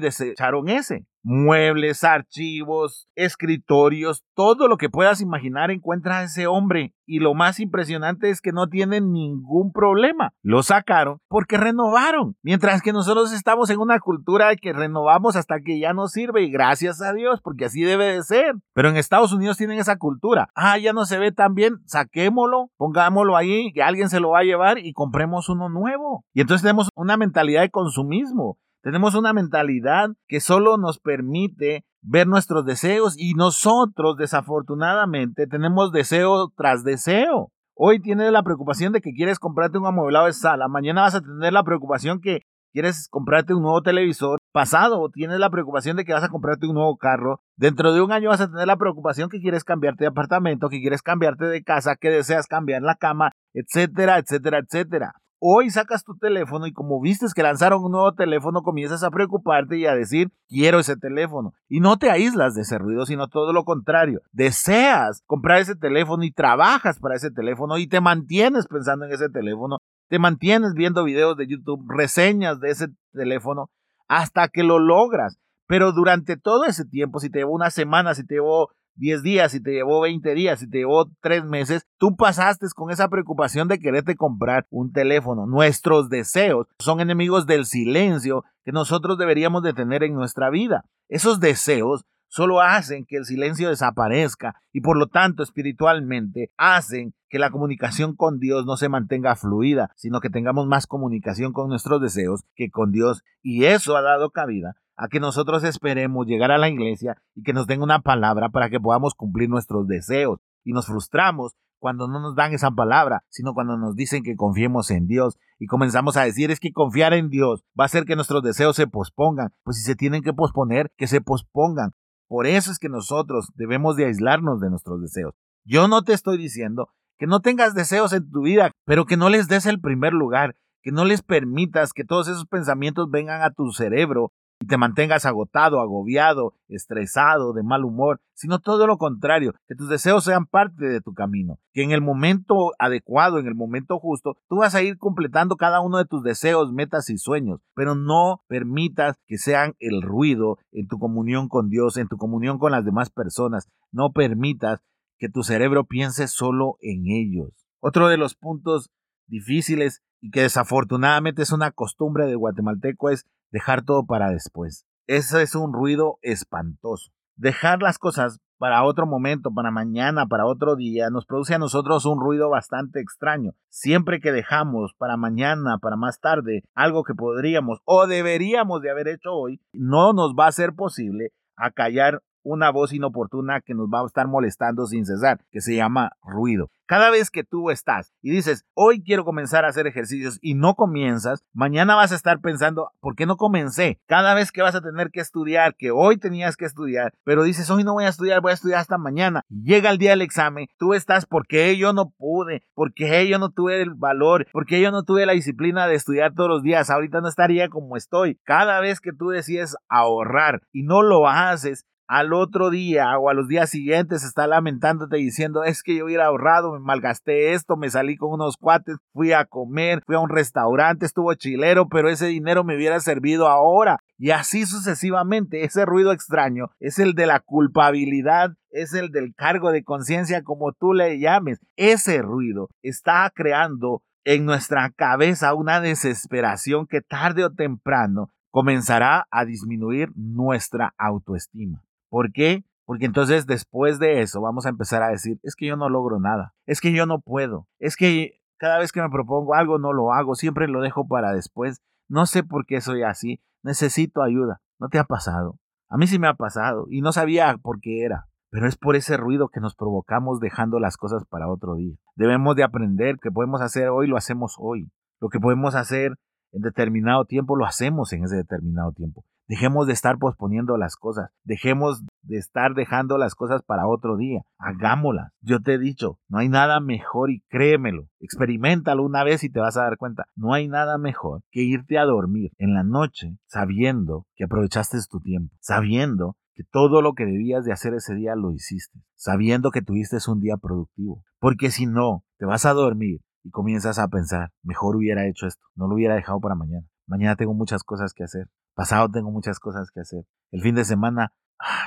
desecharon 0.00 0.68
ese 0.68 1.06
muebles, 1.22 2.04
archivos, 2.04 3.08
escritorios, 3.14 4.24
todo 4.34 4.68
lo 4.68 4.76
que 4.76 4.90
puedas 4.90 5.20
imaginar 5.20 5.70
encuentra 5.70 6.18
a 6.18 6.22
ese 6.24 6.46
hombre. 6.46 6.94
Y 7.06 7.20
lo 7.20 7.34
más 7.34 7.58
impresionante 7.58 8.28
es 8.28 8.42
que 8.42 8.52
no 8.52 8.68
tienen 8.68 9.12
ningún 9.12 9.72
problema. 9.72 10.34
Lo 10.42 10.62
sacaron 10.62 11.20
porque 11.28 11.56
renovaron. 11.56 12.36
Mientras 12.42 12.82
que 12.82 12.92
nosotros 12.92 13.32
estamos 13.32 13.70
en 13.70 13.78
una 13.78 13.98
cultura 13.98 14.54
que 14.56 14.74
renovamos 14.74 15.34
hasta 15.34 15.60
que 15.60 15.80
ya 15.80 15.94
no 15.94 16.08
sirve. 16.08 16.42
Y 16.42 16.50
gracias 16.50 17.00
a 17.00 17.14
Dios, 17.14 17.40
porque 17.42 17.64
así 17.64 17.82
debe 17.82 18.12
de 18.12 18.22
ser. 18.22 18.54
Pero 18.74 18.90
en 18.90 18.96
Estados 18.96 19.32
Unidos 19.32 19.56
tienen 19.56 19.78
esa 19.78 19.96
cultura. 19.96 20.50
Ah, 20.54 20.76
ya 20.78 20.92
no 20.92 21.06
se 21.06 21.18
ve 21.18 21.32
tan 21.32 21.54
bien, 21.54 21.78
saquémoslo, 21.86 22.70
pongámoslo 22.76 23.36
ahí, 23.36 23.72
que 23.72 23.82
alguien 23.82 24.10
se 24.10 24.20
lo 24.20 24.30
va 24.30 24.40
a 24.40 24.44
llevar 24.44 24.78
y 24.78 24.92
compremos 24.92 25.48
uno 25.48 25.70
nuevo. 25.70 26.24
Y 26.34 26.42
entonces 26.42 26.62
tenemos 26.62 26.88
una 26.94 27.16
mentalidad 27.16 27.62
de 27.62 27.70
consumismo. 27.70 28.58
Tenemos 28.82 29.16
una 29.16 29.32
mentalidad 29.32 30.10
que 30.28 30.40
solo 30.40 30.76
nos 30.76 31.00
permite 31.00 31.84
ver 32.00 32.28
nuestros 32.28 32.64
deseos 32.64 33.14
y 33.18 33.34
nosotros 33.34 34.16
desafortunadamente 34.16 35.48
tenemos 35.48 35.90
deseo 35.90 36.52
tras 36.56 36.84
deseo. 36.84 37.50
Hoy 37.74 38.00
tienes 38.00 38.30
la 38.30 38.44
preocupación 38.44 38.92
de 38.92 39.00
que 39.00 39.12
quieres 39.12 39.38
comprarte 39.40 39.78
un 39.78 39.86
amueblado 39.86 40.26
de 40.26 40.32
sala, 40.32 40.68
mañana 40.68 41.02
vas 41.02 41.16
a 41.16 41.20
tener 41.20 41.52
la 41.52 41.64
preocupación 41.64 42.20
que 42.20 42.42
quieres 42.72 43.08
comprarte 43.10 43.54
un 43.54 43.62
nuevo 43.62 43.82
televisor, 43.82 44.38
pasado 44.52 45.08
tienes 45.12 45.38
la 45.38 45.50
preocupación 45.50 45.96
de 45.96 46.04
que 46.04 46.12
vas 46.12 46.24
a 46.24 46.28
comprarte 46.28 46.66
un 46.66 46.74
nuevo 46.74 46.96
carro, 46.96 47.40
dentro 47.56 47.92
de 47.92 48.00
un 48.00 48.12
año 48.12 48.28
vas 48.30 48.40
a 48.40 48.48
tener 48.50 48.66
la 48.66 48.76
preocupación 48.76 49.28
que 49.28 49.40
quieres 49.40 49.64
cambiarte 49.64 50.04
de 50.04 50.08
apartamento, 50.08 50.68
que 50.68 50.80
quieres 50.80 51.02
cambiarte 51.02 51.46
de 51.46 51.62
casa, 51.62 51.96
que 51.96 52.10
deseas 52.10 52.46
cambiar 52.46 52.82
la 52.82 52.94
cama, 52.94 53.32
etcétera, 53.54 54.18
etcétera, 54.18 54.58
etcétera. 54.58 55.12
Hoy 55.40 55.70
sacas 55.70 56.02
tu 56.02 56.16
teléfono 56.16 56.66
y 56.66 56.72
como 56.72 57.00
vistes 57.00 57.32
que 57.32 57.44
lanzaron 57.44 57.84
un 57.84 57.92
nuevo 57.92 58.12
teléfono, 58.12 58.62
comienzas 58.62 59.04
a 59.04 59.10
preocuparte 59.10 59.78
y 59.78 59.86
a 59.86 59.94
decir, 59.94 60.32
quiero 60.48 60.80
ese 60.80 60.96
teléfono. 60.96 61.54
Y 61.68 61.78
no 61.78 61.96
te 61.96 62.10
aíslas 62.10 62.56
de 62.56 62.62
ese 62.62 62.76
ruido, 62.76 63.06
sino 63.06 63.28
todo 63.28 63.52
lo 63.52 63.64
contrario. 63.64 64.20
Deseas 64.32 65.22
comprar 65.26 65.60
ese 65.60 65.76
teléfono 65.76 66.24
y 66.24 66.32
trabajas 66.32 66.98
para 66.98 67.14
ese 67.14 67.30
teléfono 67.30 67.78
y 67.78 67.86
te 67.86 68.00
mantienes 68.00 68.66
pensando 68.66 69.04
en 69.04 69.12
ese 69.12 69.28
teléfono. 69.28 69.78
Te 70.08 70.18
mantienes 70.18 70.72
viendo 70.74 71.04
videos 71.04 71.36
de 71.36 71.46
YouTube, 71.46 71.86
reseñas 71.88 72.58
de 72.58 72.70
ese 72.70 72.88
teléfono 73.12 73.70
hasta 74.08 74.48
que 74.48 74.64
lo 74.64 74.80
logras. 74.80 75.38
Pero 75.68 75.92
durante 75.92 76.36
todo 76.36 76.64
ese 76.64 76.84
tiempo, 76.84 77.20
si 77.20 77.30
te 77.30 77.38
llevó 77.38 77.52
una 77.52 77.70
semana, 77.70 78.14
si 78.14 78.26
te 78.26 78.36
llevó 78.36 78.70
10 78.98 79.22
días, 79.22 79.52
si 79.52 79.62
te 79.62 79.72
llevó 79.72 80.00
20 80.00 80.34
días, 80.34 80.60
si 80.60 80.68
te 80.68 80.78
llevó 80.78 81.08
3 81.20 81.44
meses, 81.44 81.86
tú 81.98 82.16
pasaste 82.16 82.66
con 82.74 82.90
esa 82.90 83.08
preocupación 83.08 83.68
de 83.68 83.78
quererte 83.78 84.16
comprar 84.16 84.66
un 84.70 84.92
teléfono. 84.92 85.46
Nuestros 85.46 86.08
deseos 86.08 86.66
son 86.78 87.00
enemigos 87.00 87.46
del 87.46 87.64
silencio 87.64 88.44
que 88.64 88.72
nosotros 88.72 89.16
deberíamos 89.16 89.62
de 89.62 89.72
tener 89.72 90.02
en 90.02 90.14
nuestra 90.14 90.50
vida. 90.50 90.84
Esos 91.08 91.40
deseos 91.40 92.04
solo 92.26 92.60
hacen 92.60 93.06
que 93.06 93.16
el 93.16 93.24
silencio 93.24 93.70
desaparezca 93.70 94.56
y 94.72 94.82
por 94.82 94.98
lo 94.98 95.06
tanto 95.06 95.42
espiritualmente 95.42 96.52
hacen 96.56 97.14
que 97.30 97.38
la 97.38 97.50
comunicación 97.50 98.14
con 98.14 98.38
Dios 98.38 98.66
no 98.66 98.76
se 98.76 98.88
mantenga 98.88 99.36
fluida, 99.36 99.90
sino 99.96 100.20
que 100.20 100.28
tengamos 100.28 100.66
más 100.66 100.86
comunicación 100.86 101.52
con 101.52 101.68
nuestros 101.68 102.02
deseos 102.02 102.44
que 102.54 102.70
con 102.70 102.92
Dios 102.92 103.22
y 103.42 103.64
eso 103.64 103.96
ha 103.96 104.02
dado 104.02 104.30
cabida 104.30 104.76
a 104.98 105.08
que 105.08 105.20
nosotros 105.20 105.62
esperemos 105.62 106.26
llegar 106.26 106.50
a 106.50 106.58
la 106.58 106.68
iglesia 106.68 107.22
y 107.34 107.44
que 107.44 107.52
nos 107.52 107.68
den 107.68 107.82
una 107.82 108.00
palabra 108.00 108.48
para 108.48 108.68
que 108.68 108.80
podamos 108.80 109.14
cumplir 109.14 109.48
nuestros 109.48 109.86
deseos. 109.86 110.40
Y 110.64 110.72
nos 110.72 110.86
frustramos 110.86 111.54
cuando 111.78 112.08
no 112.08 112.20
nos 112.20 112.34
dan 112.34 112.52
esa 112.52 112.72
palabra, 112.72 113.22
sino 113.28 113.54
cuando 113.54 113.76
nos 113.76 113.94
dicen 113.94 114.24
que 114.24 114.34
confiemos 114.34 114.90
en 114.90 115.06
Dios 115.06 115.38
y 115.60 115.66
comenzamos 115.66 116.16
a 116.16 116.24
decir 116.24 116.50
es 116.50 116.58
que 116.58 116.72
confiar 116.72 117.14
en 117.14 117.30
Dios 117.30 117.62
va 117.78 117.84
a 117.84 117.86
hacer 117.86 118.04
que 118.04 118.16
nuestros 118.16 118.42
deseos 118.42 118.74
se 118.74 118.88
pospongan. 118.88 119.54
Pues 119.62 119.76
si 119.76 119.84
se 119.84 119.94
tienen 119.94 120.22
que 120.22 120.32
posponer, 120.32 120.90
que 120.96 121.06
se 121.06 121.20
pospongan. 121.20 121.92
Por 122.26 122.48
eso 122.48 122.72
es 122.72 122.80
que 122.80 122.88
nosotros 122.88 123.52
debemos 123.54 123.94
de 123.94 124.06
aislarnos 124.06 124.60
de 124.60 124.68
nuestros 124.68 125.00
deseos. 125.00 125.34
Yo 125.64 125.86
no 125.86 126.02
te 126.02 126.12
estoy 126.12 126.38
diciendo 126.38 126.88
que 127.18 127.28
no 127.28 127.40
tengas 127.40 127.72
deseos 127.74 128.12
en 128.12 128.28
tu 128.28 128.42
vida, 128.42 128.72
pero 128.84 129.06
que 129.06 129.16
no 129.16 129.28
les 129.28 129.46
des 129.46 129.66
el 129.66 129.80
primer 129.80 130.12
lugar, 130.12 130.56
que 130.82 130.90
no 130.90 131.04
les 131.04 131.22
permitas 131.22 131.92
que 131.92 132.04
todos 132.04 132.26
esos 132.26 132.46
pensamientos 132.46 133.08
vengan 133.10 133.42
a 133.42 133.50
tu 133.50 133.70
cerebro 133.70 134.32
y 134.60 134.66
te 134.66 134.76
mantengas 134.76 135.24
agotado, 135.24 135.80
agobiado, 135.80 136.54
estresado, 136.68 137.52
de 137.52 137.62
mal 137.62 137.84
humor, 137.84 138.20
sino 138.34 138.58
todo 138.58 138.86
lo 138.86 138.98
contrario, 138.98 139.54
que 139.66 139.74
tus 139.74 139.88
deseos 139.88 140.24
sean 140.24 140.46
parte 140.46 140.86
de 140.86 141.00
tu 141.00 141.14
camino, 141.14 141.58
que 141.72 141.82
en 141.82 141.92
el 141.92 142.00
momento 142.00 142.72
adecuado, 142.78 143.38
en 143.38 143.46
el 143.46 143.54
momento 143.54 143.98
justo, 143.98 144.36
tú 144.48 144.56
vas 144.56 144.74
a 144.74 144.82
ir 144.82 144.98
completando 144.98 145.56
cada 145.56 145.80
uno 145.80 145.98
de 145.98 146.06
tus 146.06 146.22
deseos, 146.22 146.72
metas 146.72 147.08
y 147.10 147.18
sueños, 147.18 147.60
pero 147.74 147.94
no 147.94 148.42
permitas 148.48 149.16
que 149.26 149.38
sean 149.38 149.74
el 149.78 150.02
ruido 150.02 150.58
en 150.72 150.88
tu 150.88 150.98
comunión 150.98 151.48
con 151.48 151.68
Dios, 151.68 151.96
en 151.96 152.08
tu 152.08 152.16
comunión 152.16 152.58
con 152.58 152.72
las 152.72 152.84
demás 152.84 153.10
personas, 153.10 153.68
no 153.92 154.12
permitas 154.12 154.82
que 155.18 155.28
tu 155.28 155.42
cerebro 155.42 155.84
piense 155.84 156.28
solo 156.28 156.78
en 156.80 157.06
ellos. 157.06 157.50
Otro 157.80 158.08
de 158.08 158.16
los 158.16 158.34
puntos 158.34 158.90
difíciles 159.26 160.02
y 160.20 160.30
que 160.30 160.42
desafortunadamente 160.42 161.42
es 161.42 161.52
una 161.52 161.70
costumbre 161.70 162.26
de 162.26 162.34
guatemalteco 162.34 163.10
es 163.10 163.26
dejar 163.50 163.82
todo 163.84 164.06
para 164.06 164.30
después. 164.30 164.86
Eso 165.06 165.38
es 165.38 165.54
un 165.54 165.72
ruido 165.72 166.18
espantoso. 166.22 167.10
Dejar 167.36 167.80
las 167.80 167.98
cosas 167.98 168.40
para 168.58 168.84
otro 168.84 169.06
momento, 169.06 169.50
para 169.54 169.70
mañana, 169.70 170.26
para 170.26 170.44
otro 170.44 170.74
día, 170.74 171.10
nos 171.10 171.24
produce 171.24 171.54
a 171.54 171.58
nosotros 171.58 172.04
un 172.04 172.20
ruido 172.20 172.50
bastante 172.50 173.00
extraño. 173.00 173.52
Siempre 173.68 174.20
que 174.20 174.32
dejamos 174.32 174.94
para 174.98 175.16
mañana, 175.16 175.78
para 175.78 175.96
más 175.96 176.20
tarde, 176.20 176.64
algo 176.74 177.04
que 177.04 177.14
podríamos 177.14 177.78
o 177.84 178.06
deberíamos 178.06 178.82
de 178.82 178.90
haber 178.90 179.08
hecho 179.08 179.32
hoy, 179.32 179.60
no 179.72 180.12
nos 180.12 180.34
va 180.34 180.48
a 180.48 180.52
ser 180.52 180.74
posible 180.74 181.30
acallar 181.56 182.22
una 182.48 182.70
voz 182.70 182.92
inoportuna 182.92 183.60
que 183.60 183.74
nos 183.74 183.88
va 183.88 184.00
a 184.00 184.06
estar 184.06 184.26
molestando 184.26 184.86
sin 184.86 185.04
cesar, 185.04 185.40
que 185.50 185.60
se 185.60 185.76
llama 185.76 186.12
ruido. 186.22 186.70
Cada 186.86 187.10
vez 187.10 187.30
que 187.30 187.44
tú 187.44 187.68
estás 187.68 188.14
y 188.22 188.30
dices, 188.30 188.64
hoy 188.72 189.02
quiero 189.02 189.26
comenzar 189.26 189.66
a 189.66 189.68
hacer 189.68 189.86
ejercicios 189.86 190.38
y 190.40 190.54
no 190.54 190.74
comienzas, 190.74 191.44
mañana 191.52 191.94
vas 191.94 192.12
a 192.12 192.14
estar 192.14 192.40
pensando, 192.40 192.92
¿por 193.00 193.14
qué 193.14 193.26
no 193.26 193.36
comencé? 193.36 194.00
Cada 194.06 194.32
vez 194.32 194.52
que 194.52 194.62
vas 194.62 194.74
a 194.74 194.80
tener 194.80 195.10
que 195.10 195.20
estudiar, 195.20 195.74
que 195.76 195.90
hoy 195.90 196.16
tenías 196.16 196.56
que 196.56 196.64
estudiar, 196.64 197.12
pero 197.24 197.42
dices, 197.42 197.68
hoy 197.68 197.84
no 197.84 197.92
voy 197.92 198.04
a 198.04 198.08
estudiar, 198.08 198.40
voy 198.40 198.52
a 198.52 198.54
estudiar 198.54 198.80
hasta 198.80 198.96
mañana. 198.96 199.42
Llega 199.50 199.90
el 199.90 199.98
día 199.98 200.10
del 200.10 200.22
examen, 200.22 200.68
tú 200.78 200.94
estás, 200.94 201.26
porque 201.26 201.76
yo 201.76 201.92
no 201.92 202.08
pude? 202.16 202.62
porque 202.72 203.28
yo 203.28 203.38
no 203.38 203.50
tuve 203.50 203.82
el 203.82 203.92
valor? 203.92 204.46
porque 204.50 204.80
yo 204.80 204.90
no 204.90 205.02
tuve 205.02 205.26
la 205.26 205.32
disciplina 205.34 205.86
de 205.86 205.94
estudiar 205.94 206.32
todos 206.34 206.48
los 206.48 206.62
días? 206.62 206.88
Ahorita 206.88 207.20
no 207.20 207.28
estaría 207.28 207.68
como 207.68 207.98
estoy. 207.98 208.38
Cada 208.44 208.80
vez 208.80 209.00
que 209.00 209.12
tú 209.12 209.28
decides 209.28 209.76
ahorrar 209.90 210.62
y 210.72 210.84
no 210.84 211.02
lo 211.02 211.28
haces, 211.28 211.84
al 212.08 212.32
otro 212.32 212.70
día 212.70 213.18
o 213.18 213.28
a 213.28 213.34
los 213.34 213.48
días 213.48 213.68
siguientes 213.68 214.24
está 214.24 214.46
lamentándote 214.46 215.16
diciendo 215.16 215.62
es 215.62 215.82
que 215.82 215.96
yo 215.96 216.06
hubiera 216.06 216.26
ahorrado, 216.26 216.72
me 216.72 216.80
malgasté 216.80 217.52
esto, 217.52 217.76
me 217.76 217.90
salí 217.90 218.16
con 218.16 218.32
unos 218.32 218.56
cuates, 218.56 218.96
fui 219.12 219.32
a 219.32 219.44
comer, 219.44 220.02
fui 220.06 220.16
a 220.16 220.20
un 220.20 220.30
restaurante, 220.30 221.04
estuvo 221.04 221.34
chilero, 221.34 221.88
pero 221.88 222.08
ese 222.08 222.26
dinero 222.26 222.64
me 222.64 222.76
hubiera 222.76 222.98
servido 223.00 223.46
ahora. 223.46 223.98
Y 224.16 224.30
así 224.30 224.64
sucesivamente, 224.64 225.64
ese 225.64 225.84
ruido 225.84 226.12
extraño 226.12 226.70
es 226.80 226.98
el 226.98 227.12
de 227.12 227.26
la 227.26 227.40
culpabilidad, 227.40 228.54
es 228.70 228.94
el 228.94 229.10
del 229.10 229.34
cargo 229.34 229.70
de 229.70 229.84
conciencia, 229.84 230.42
como 230.42 230.72
tú 230.72 230.94
le 230.94 231.20
llames. 231.20 231.60
Ese 231.76 232.22
ruido 232.22 232.70
está 232.82 233.30
creando 233.34 234.02
en 234.24 234.46
nuestra 234.46 234.90
cabeza 234.90 235.54
una 235.54 235.80
desesperación 235.80 236.86
que 236.86 237.02
tarde 237.02 237.44
o 237.44 237.52
temprano 237.52 238.30
comenzará 238.50 239.26
a 239.30 239.44
disminuir 239.44 240.10
nuestra 240.16 240.94
autoestima. 240.98 241.82
¿Por 242.08 242.32
qué? 242.32 242.64
Porque 242.84 243.06
entonces 243.06 243.46
después 243.46 243.98
de 243.98 244.22
eso 244.22 244.40
vamos 244.40 244.66
a 244.66 244.70
empezar 244.70 245.02
a 245.02 245.10
decir, 245.10 245.38
es 245.42 245.54
que 245.54 245.66
yo 245.66 245.76
no 245.76 245.88
logro 245.88 246.18
nada, 246.18 246.54
es 246.66 246.80
que 246.80 246.92
yo 246.92 247.04
no 247.04 247.20
puedo, 247.20 247.66
es 247.78 247.96
que 247.96 248.40
cada 248.56 248.78
vez 248.78 248.92
que 248.92 249.02
me 249.02 249.10
propongo 249.10 249.54
algo 249.54 249.78
no 249.78 249.92
lo 249.92 250.12
hago, 250.12 250.34
siempre 250.34 250.68
lo 250.68 250.80
dejo 250.80 251.06
para 251.06 251.32
después, 251.32 251.82
no 252.08 252.24
sé 252.26 252.42
por 252.42 252.64
qué 252.64 252.80
soy 252.80 253.02
así, 253.02 253.40
necesito 253.62 254.22
ayuda, 254.22 254.62
¿no 254.78 254.88
te 254.88 254.98
ha 254.98 255.04
pasado? 255.04 255.58
A 255.90 255.96
mí 255.96 256.06
sí 256.06 256.18
me 256.18 256.28
ha 256.28 256.34
pasado 256.34 256.86
y 256.90 257.02
no 257.02 257.12
sabía 257.12 257.54
por 257.60 257.80
qué 257.80 258.04
era, 258.04 258.26
pero 258.50 258.66
es 258.66 258.76
por 258.76 258.96
ese 258.96 259.16
ruido 259.16 259.48
que 259.48 259.60
nos 259.60 259.74
provocamos 259.74 260.40
dejando 260.40 260.80
las 260.80 260.96
cosas 260.96 261.24
para 261.26 261.48
otro 261.48 261.74
día. 261.76 261.96
Debemos 262.16 262.56
de 262.56 262.64
aprender 262.64 263.18
que 263.18 263.30
podemos 263.30 263.60
hacer 263.60 263.88
hoy, 263.88 264.06
lo 264.06 264.16
hacemos 264.16 264.56
hoy. 264.58 264.90
Lo 265.20 265.28
que 265.28 265.40
podemos 265.40 265.74
hacer 265.74 266.16
en 266.52 266.62
determinado 266.62 267.24
tiempo, 267.24 267.56
lo 267.56 267.66
hacemos 267.66 268.12
en 268.12 268.24
ese 268.24 268.36
determinado 268.36 268.92
tiempo. 268.92 269.24
Dejemos 269.48 269.86
de 269.86 269.94
estar 269.94 270.18
posponiendo 270.18 270.76
las 270.76 270.96
cosas. 270.96 271.30
Dejemos 271.42 272.04
de 272.22 272.36
estar 272.36 272.74
dejando 272.74 273.16
las 273.16 273.34
cosas 273.34 273.62
para 273.62 273.88
otro 273.88 274.18
día. 274.18 274.42
Hagámoslas. 274.58 275.32
Yo 275.40 275.60
te 275.60 275.74
he 275.74 275.78
dicho, 275.78 276.18
no 276.28 276.38
hay 276.38 276.50
nada 276.50 276.80
mejor 276.80 277.30
y 277.30 277.40
créemelo. 277.48 278.08
Experimentalo 278.20 279.02
una 279.02 279.24
vez 279.24 279.42
y 279.44 279.50
te 279.50 279.60
vas 279.60 279.78
a 279.78 279.84
dar 279.84 279.96
cuenta. 279.96 280.26
No 280.36 280.52
hay 280.52 280.68
nada 280.68 280.98
mejor 280.98 281.40
que 281.50 281.62
irte 281.62 281.98
a 281.98 282.04
dormir 282.04 282.52
en 282.58 282.74
la 282.74 282.82
noche 282.82 283.38
sabiendo 283.46 284.26
que 284.34 284.44
aprovechaste 284.44 284.98
tu 285.10 285.20
tiempo, 285.20 285.54
sabiendo 285.60 286.36
que 286.54 286.64
todo 286.64 287.02
lo 287.02 287.14
que 287.14 287.24
debías 287.24 287.64
de 287.64 287.72
hacer 287.72 287.94
ese 287.94 288.14
día 288.14 288.34
lo 288.34 288.52
hiciste, 288.52 289.00
sabiendo 289.14 289.70
que 289.70 289.80
tuviste 289.80 290.18
un 290.28 290.40
día 290.40 290.56
productivo. 290.56 291.22
Porque 291.38 291.70
si 291.70 291.86
no, 291.86 292.24
te 292.36 292.46
vas 292.46 292.66
a 292.66 292.72
dormir 292.72 293.20
y 293.44 293.50
comienzas 293.50 293.98
a 293.98 294.08
pensar, 294.08 294.50
mejor 294.62 294.96
hubiera 294.96 295.26
hecho 295.26 295.46
esto, 295.46 295.64
no 295.76 295.86
lo 295.86 295.94
hubiera 295.94 296.16
dejado 296.16 296.40
para 296.40 296.56
mañana. 296.56 296.86
Mañana 297.08 297.36
tengo 297.36 297.54
muchas 297.54 297.82
cosas 297.82 298.12
que 298.12 298.22
hacer. 298.22 298.48
Pasado 298.74 299.08
tengo 299.08 299.30
muchas 299.30 299.58
cosas 299.58 299.90
que 299.90 300.00
hacer. 300.00 300.24
El 300.52 300.60
fin 300.60 300.74
de 300.74 300.84
semana 300.84 301.32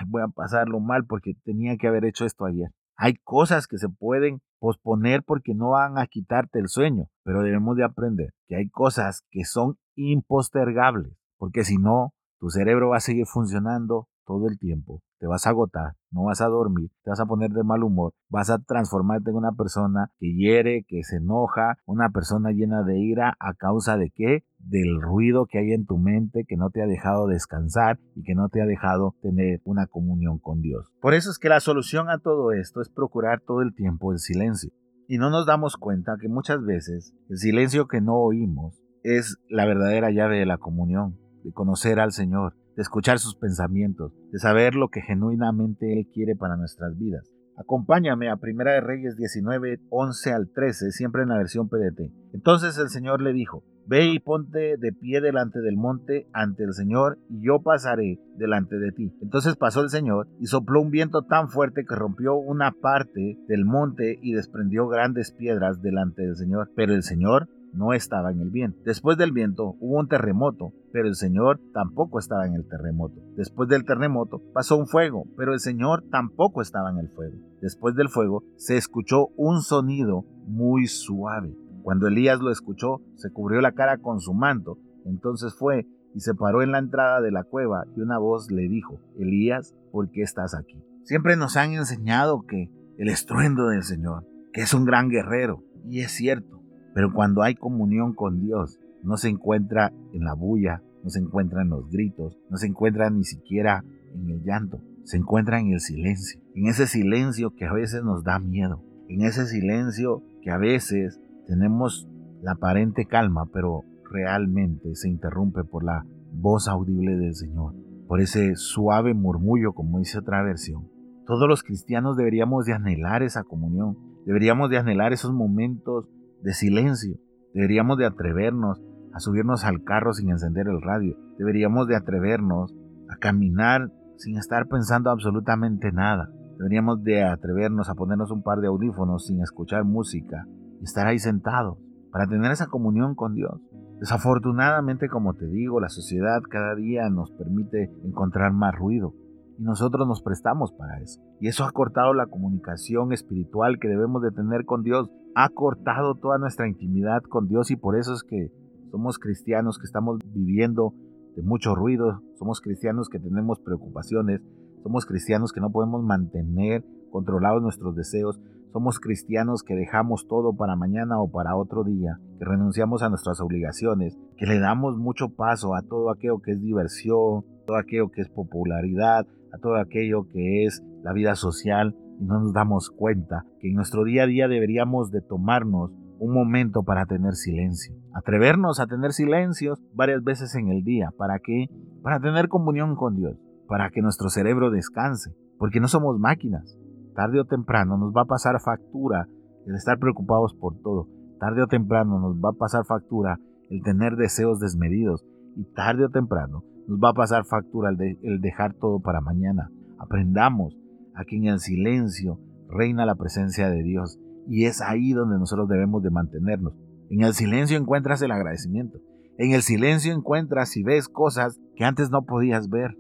voy 0.08 0.24
a 0.24 0.28
pasarlo 0.28 0.80
mal 0.80 1.06
porque 1.06 1.36
tenía 1.44 1.78
que 1.78 1.88
haber 1.88 2.06
hecho 2.06 2.26
esto 2.26 2.46
ayer. 2.46 2.72
Hay 2.98 3.16
cosas 3.24 3.68
que 3.68 3.78
se 3.78 3.88
pueden 3.88 4.42
posponer 4.60 5.24
porque 5.24 5.54
no 5.54 5.70
van 5.70 5.98
a 5.98 6.08
quitarte 6.08 6.60
el 6.60 6.68
sueño, 6.68 7.08
pero 7.24 7.42
debemos 7.44 7.78
de 7.78 7.84
aprender 7.84 8.34
que 8.48 8.56
hay 8.56 8.70
cosas 8.70 9.24
que 9.30 9.46
son 9.46 9.78
impostergables, 9.96 11.14
porque 11.38 11.64
si 11.64 11.78
no, 11.78 12.14
tu 12.40 12.50
cerebro 12.50 12.90
va 12.90 12.98
a 12.98 13.02
seguir 13.02 13.26
funcionando 13.28 14.08
todo 14.26 14.48
el 14.48 14.58
tiempo, 14.60 15.02
te 15.22 15.28
vas 15.28 15.46
a 15.46 15.52
agotar, 15.52 15.94
no 16.10 16.24
vas 16.24 16.42
a 16.42 16.48
dormir, 16.48 16.90
te 17.04 17.12
vas 17.12 17.20
a 17.20 17.28
poner 17.28 17.52
de 17.52 17.64
mal 17.64 17.84
humor, 17.84 18.14
vas 18.28 18.50
a 18.50 18.58
transformarte 18.58 19.30
en 19.30 19.36
una 19.36 19.52
persona 19.52 20.12
que 20.18 20.34
hiere, 20.34 20.84
que 20.88 21.04
se 21.04 21.18
enoja, 21.18 21.78
una 21.86 22.10
persona 22.10 22.50
llena 22.50 22.82
de 22.82 22.98
ira 22.98 23.36
a 23.40 23.54
causa 23.54 23.98
de 23.98 24.10
qué? 24.10 24.46
Del 24.58 25.00
ruido 25.00 25.46
que 25.46 25.60
hay 25.60 25.74
en 25.74 25.86
tu 25.86 26.00
mente 26.00 26.44
que 26.48 26.58
no 26.58 26.72
te 26.72 26.82
ha 26.82 26.88
dejado 26.88 27.28
descansar 27.28 28.00
y 28.16 28.24
que 28.24 28.34
no 28.34 28.50
te 28.50 28.64
ha 28.64 28.66
dejado 28.66 29.14
tener 29.22 29.62
una 29.64 29.86
comunión 29.86 30.40
con 30.40 30.62
Dios. 30.62 30.92
Por 31.00 31.14
eso 31.14 31.30
es 31.30 31.38
que 31.38 31.50
la 31.50 31.60
solución 31.60 32.10
a 32.10 32.18
todo 32.18 32.52
esto 32.52 32.82
es 32.82 32.90
procurar 32.90 33.42
todo 33.42 33.62
el 33.62 33.76
tiempo 33.76 34.12
el 34.12 34.18
silencio. 34.18 34.72
Y 35.08 35.20
no 35.20 35.30
nos 35.30 35.46
damos 35.46 35.78
cuenta 35.78 36.18
que 36.20 36.30
muchas 36.30 36.64
veces 36.66 37.14
el 37.30 37.38
silencio 37.38 37.88
que 37.88 38.02
no 38.02 38.16
oímos 38.16 38.82
es 39.04 39.38
la 39.50 39.68
verdadera 39.68 40.10
llave 40.10 40.40
de 40.40 40.48
la 40.48 40.58
comunión, 40.58 41.20
de 41.44 41.52
conocer 41.52 42.00
al 42.00 42.12
Señor, 42.12 42.56
de 42.76 42.82
escuchar 42.82 43.20
sus 43.20 43.36
pensamientos, 43.36 44.14
de 44.32 44.40
saber 44.40 44.76
lo 44.76 44.90
que 44.90 45.02
genuinamente 45.02 45.94
Él 45.94 46.08
quiere 46.14 46.36
para 46.36 46.58
nuestras 46.58 46.98
vidas. 46.98 47.32
Acompáñame 47.58 48.30
a 48.30 48.38
Primera 48.38 48.72
de 48.72 48.82
Reyes 48.82 49.18
19, 49.18 49.82
11 49.90 50.34
al 50.34 50.50
13, 50.50 50.92
siempre 50.92 51.24
en 51.24 51.30
la 51.30 51.38
versión 51.38 51.70
PDT. 51.70 52.12
Entonces 52.34 52.78
el 52.78 52.90
Señor 52.90 53.22
le 53.22 53.34
dijo, 53.34 53.64
Ve 53.88 54.06
y 54.06 54.20
ponte 54.20 54.78
de 54.78 54.94
pie 54.94 55.22
delante 55.22 55.60
del 55.60 55.76
monte 55.76 56.28
ante 56.34 56.64
el 56.64 56.74
Señor, 56.74 57.18
y 57.30 57.46
yo 57.46 57.62
pasaré 57.62 58.20
delante 58.38 58.78
de 58.78 58.92
ti. 58.92 59.14
Entonces 59.22 59.56
pasó 59.56 59.82
el 59.82 59.90
Señor 59.90 60.28
y 60.40 60.46
sopló 60.46 60.82
un 60.82 60.92
viento 60.92 61.24
tan 61.24 61.50
fuerte 61.50 61.84
que 61.86 61.96
rompió 61.96 62.36
una 62.36 62.72
parte 62.72 63.38
del 63.48 63.66
monte 63.66 64.18
y 64.22 64.34
desprendió 64.34 64.88
grandes 64.88 65.32
piedras 65.32 65.82
delante 65.82 66.22
del 66.22 66.36
Señor. 66.36 66.72
Pero 66.76 66.94
el 66.94 67.04
Señor 67.04 67.50
no 67.74 67.94
estaba 67.94 68.32
en 68.32 68.42
el 68.42 68.50
viento. 68.50 68.80
Después 68.86 69.18
del 69.18 69.32
viento 69.32 69.76
hubo 69.80 70.00
un 70.00 70.08
terremoto, 70.08 70.74
pero 70.92 71.08
el 71.08 71.16
Señor 71.16 71.60
tampoco 71.74 72.20
estaba 72.20 72.46
en 72.46 72.56
el 72.56 72.68
terremoto. 72.68 73.22
Después 73.36 73.70
del 73.70 73.86
terremoto 73.86 74.42
pasó 74.54 74.78
un 74.78 74.88
fuego, 74.88 75.26
pero 75.38 75.54
el 75.54 75.60
Señor 75.60 76.04
tampoco 76.12 76.62
estaba 76.62 76.92
en 76.92 76.98
el 76.98 77.10
fuego. 77.10 77.38
Después 77.62 77.96
del 77.96 78.10
fuego 78.10 78.44
se 78.56 78.78
escuchó 78.78 79.28
un 79.38 79.62
sonido 79.62 80.26
muy 80.46 80.88
suave. 80.88 81.56
Cuando 81.84 82.08
Elías 82.08 82.40
lo 82.40 82.52
escuchó, 82.52 83.02
se 83.16 83.32
cubrió 83.32 83.62
la 83.62 83.72
cara 83.72 83.98
con 83.98 84.20
su 84.20 84.34
manto. 84.34 84.78
Entonces 85.06 85.56
fue 85.56 85.88
y 86.14 86.20
se 86.20 86.36
paró 86.36 86.62
en 86.62 86.72
la 86.72 86.80
entrada 86.80 87.22
de 87.22 87.32
la 87.32 87.44
cueva 87.44 87.86
y 87.96 88.02
una 88.02 88.18
voz 88.18 88.52
le 88.52 88.68
dijo, 88.68 89.00
Elías, 89.18 89.74
¿por 89.92 90.12
qué 90.12 90.22
estás 90.22 90.54
aquí? 90.56 90.84
Siempre 91.04 91.36
nos 91.36 91.58
han 91.58 91.74
enseñado 91.74 92.42
que 92.42 92.70
el 92.98 93.10
estruendo 93.10 93.68
del 93.68 93.84
Señor, 93.84 94.28
que 94.54 94.62
es 94.62 94.74
un 94.74 94.86
gran 94.86 95.10
guerrero, 95.10 95.64
y 95.86 96.02
es 96.02 96.12
cierto, 96.12 96.61
pero 96.94 97.14
cuando 97.14 97.44
hay 97.44 97.56
comunión 97.56 98.14
con 98.14 98.42
Dios, 98.42 98.80
no 99.04 99.18
se 99.18 99.30
encuentra 99.30 99.92
en 100.14 100.24
la 100.24 100.34
bulla, 100.34 100.82
no 101.04 101.10
se 101.10 101.20
encuentra 101.20 101.62
en 101.62 101.70
los 101.70 101.90
gritos, 101.90 102.38
no 102.50 102.58
se 102.58 102.68
encuentra 102.68 103.10
ni 103.10 103.24
siquiera 103.24 103.84
en 104.14 104.30
el 104.30 104.44
llanto, 104.44 104.82
se 105.04 105.18
encuentra 105.18 105.60
en 105.60 105.68
el 105.74 105.80
silencio, 105.80 106.42
en 106.56 106.68
ese 106.68 106.88
silencio 106.88 107.56
que 107.56 107.66
a 107.66 107.74
veces 107.74 108.04
nos 108.04 108.24
da 108.24 108.40
miedo, 108.40 108.84
en 109.08 109.22
ese 109.22 109.48
silencio 109.48 110.24
que 110.42 110.52
a 110.52 110.58
veces 110.58 111.20
tenemos 111.48 112.08
la 112.42 112.54
aparente 112.54 113.06
calma, 113.06 113.48
pero 113.52 113.84
realmente 114.10 114.96
se 114.96 115.10
interrumpe 115.10 115.64
por 115.64 115.84
la 115.84 116.06
voz 116.34 116.68
audible 116.68 117.18
del 117.18 117.36
Señor, 117.36 117.76
por 118.08 118.22
ese 118.22 118.56
suave 118.56 119.14
murmullo, 119.14 119.74
como 119.74 120.00
dice 120.00 120.20
otra 120.20 120.44
versión. 120.44 120.90
Todos 121.26 121.48
los 121.48 121.64
cristianos 121.64 122.18
deberíamos 122.18 122.66
de 122.66 122.74
anhelar 122.74 123.24
esa 123.24 123.44
comunión, 123.44 123.98
deberíamos 124.26 124.70
de 124.70 124.78
anhelar 124.78 125.14
esos 125.14 125.32
momentos 125.32 126.10
de 126.42 126.54
silencio. 126.54 127.18
Deberíamos 127.54 127.98
de 127.98 128.06
atrevernos 128.06 128.82
a 129.14 129.20
subirnos 129.20 129.66
al 129.66 129.84
carro 129.84 130.14
sin 130.14 130.30
encender 130.30 130.68
el 130.68 130.82
radio. 130.82 131.18
Deberíamos 131.38 131.88
de 131.88 131.96
atrevernos 131.96 132.74
a 133.10 133.18
caminar 133.18 133.92
sin 134.18 134.38
estar 134.38 134.68
pensando 134.68 135.10
absolutamente 135.10 135.92
nada. 135.92 136.30
Deberíamos 136.58 137.04
de 137.04 137.24
atrevernos 137.24 137.90
a 137.90 137.96
ponernos 137.96 138.32
un 138.32 138.44
par 138.44 138.60
de 138.60 138.68
audífonos 138.68 139.26
sin 139.26 139.42
escuchar 139.42 139.84
música 139.84 140.46
y 140.80 140.84
estar 140.84 141.08
ahí 141.08 141.20
sentados 141.20 141.78
para 142.12 142.28
tener 142.28 142.52
esa 142.52 142.68
comunión 142.68 143.16
con 143.16 143.34
Dios. 143.34 143.60
Desafortunadamente, 144.00 145.10
como 145.10 145.34
te 145.34 145.48
digo, 145.48 145.80
la 145.80 145.90
sociedad 145.90 146.42
cada 146.50 146.76
día 146.76 147.10
nos 147.10 147.32
permite 147.32 147.92
encontrar 148.04 148.54
más 148.54 148.76
ruido 148.76 149.14
y 149.62 149.64
nosotros 149.64 150.08
nos 150.08 150.24
prestamos 150.24 150.72
para 150.72 151.00
eso. 151.02 151.22
Y 151.40 151.48
eso 151.48 151.66
ha 151.66 151.72
cortado 151.72 152.16
la 152.16 152.26
comunicación 152.26 153.14
espiritual 153.14 153.78
que 153.78 153.90
debemos 153.90 154.24
de 154.24 154.32
tener 154.32 154.66
con 154.66 154.82
Dios. 154.82 155.12
Ha 155.36 155.50
cortado 155.50 156.16
toda 156.16 156.40
nuestra 156.40 156.68
intimidad 156.68 157.22
con 157.22 157.48
Dios 157.48 157.70
y 157.70 157.76
por 157.76 157.96
eso 157.96 158.16
es 158.16 158.24
que 158.24 158.52
somos 158.90 159.20
cristianos 159.20 159.78
que 159.78 159.86
estamos 159.86 160.18
viviendo 160.34 160.96
de 161.36 161.44
mucho 161.44 161.76
ruido, 161.76 162.24
somos 162.40 162.60
cristianos 162.60 163.08
que 163.08 163.20
tenemos 163.20 163.60
preocupaciones, 163.60 164.42
somos 164.82 165.06
cristianos 165.06 165.54
que 165.54 165.62
no 165.62 165.72
podemos 165.72 166.04
mantener 166.04 166.84
controlados 167.12 167.62
nuestros 167.62 167.96
deseos, 167.96 168.42
somos 168.74 169.00
cristianos 169.00 169.62
que 169.62 169.76
dejamos 169.76 170.28
todo 170.28 170.56
para 170.56 170.76
mañana 170.76 171.22
o 171.22 171.30
para 171.30 171.56
otro 171.56 171.84
día, 171.84 172.20
que 172.40 172.46
renunciamos 172.46 173.04
a 173.04 173.10
nuestras 173.10 173.40
obligaciones, 173.40 174.18
que 174.38 174.48
le 174.48 174.60
damos 174.60 174.98
mucho 174.98 175.30
paso 175.30 175.76
a 175.76 175.84
todo 175.84 176.10
aquello 176.10 176.42
que 176.42 176.54
es 176.54 176.62
diversión, 176.62 177.46
todo 177.68 177.78
aquello 177.78 178.10
que 178.10 178.22
es 178.22 178.30
popularidad, 178.30 179.28
a 179.54 179.58
todo 179.58 179.76
aquello 179.76 180.28
que 180.28 180.66
es 180.66 180.84
la 181.04 181.14
vida 181.14 181.36
social 181.36 181.96
y 182.20 182.26
no 182.26 182.40
nos 182.40 182.54
damos 182.54 182.90
cuenta 182.90 183.46
que 183.60 183.70
en 183.70 183.76
nuestro 183.76 184.04
día 184.04 184.24
a 184.24 184.28
día 184.28 184.48
deberíamos 184.48 185.12
de 185.12 185.22
tomarnos 185.22 185.92
un 186.20 186.34
momento 186.34 186.84
para 186.84 187.08
tener 187.08 187.34
silencio. 187.34 187.96
Atrevernos 188.14 188.80
a 188.80 188.86
tener 188.86 189.12
silencios 189.12 189.82
varias 189.96 190.24
veces 190.24 190.54
en 190.54 190.70
el 190.70 190.84
día. 190.84 191.10
¿Para 191.18 191.40
qué? 191.40 191.66
Para 192.04 192.20
tener 192.20 192.48
comunión 192.48 192.96
con 192.96 193.16
Dios. 193.16 193.38
Para 193.68 193.90
que 193.90 194.04
nuestro 194.04 194.30
cerebro 194.30 194.70
descanse. 194.70 195.32
Porque 195.58 195.80
no 195.80 195.88
somos 195.88 196.20
máquinas. 196.20 196.78
Tarde 197.16 197.40
o 197.40 197.46
temprano 197.46 197.98
nos 197.98 198.14
va 198.14 198.22
a 198.22 198.26
pasar 198.26 198.60
factura 198.62 199.28
el 199.66 199.74
estar 199.74 199.98
preocupados 199.98 200.54
por 200.54 200.80
todo. 200.82 201.08
Tarde 201.40 201.64
o 201.64 201.68
temprano 201.68 202.20
nos 202.20 202.36
va 202.38 202.50
a 202.50 202.58
pasar 202.58 202.86
factura 202.86 203.40
el 203.72 203.82
tener 203.82 204.16
deseos 204.16 204.60
desmedidos. 204.60 205.26
Y 205.56 205.64
tarde 205.74 206.06
o 206.06 206.10
temprano 206.10 206.64
nos 206.88 207.00
va 207.00 207.10
a 207.10 207.14
pasar 207.14 207.46
factura 207.46 207.90
el, 207.90 208.42
dejar 208.42 208.74
todo 208.74 209.00
para 209.00 209.22
mañana. 209.22 209.70
Aprendamos 210.00 210.76
Aquí 211.14 211.38
en 211.38 211.46
el 211.46 211.60
silencio 211.60 212.40
reina 212.70 213.06
la 213.06 213.16
presencia 213.16 213.70
de 213.70 213.84
Dios 213.84 214.20
y 214.48 214.66
es 214.66 214.82
ahí 214.82 215.12
donde 215.12 215.38
nosotros 215.38 215.68
debemos 215.68 216.02
de 216.02 216.10
mantenernos. 216.10 216.74
En 217.10 217.22
el 217.22 217.34
silencio 217.34 217.78
encuentras 217.78 218.22
el 218.22 218.32
agradecimiento. 218.32 219.00
En 219.38 219.52
el 219.52 219.62
silencio 219.62 220.14
encuentras 220.14 220.76
y 220.78 220.84
ves 220.84 221.10
cosas 221.10 221.60
que 221.76 221.84
antes 221.84 222.10
no 222.12 222.24
podías 222.24 222.70
ver. 222.70 222.98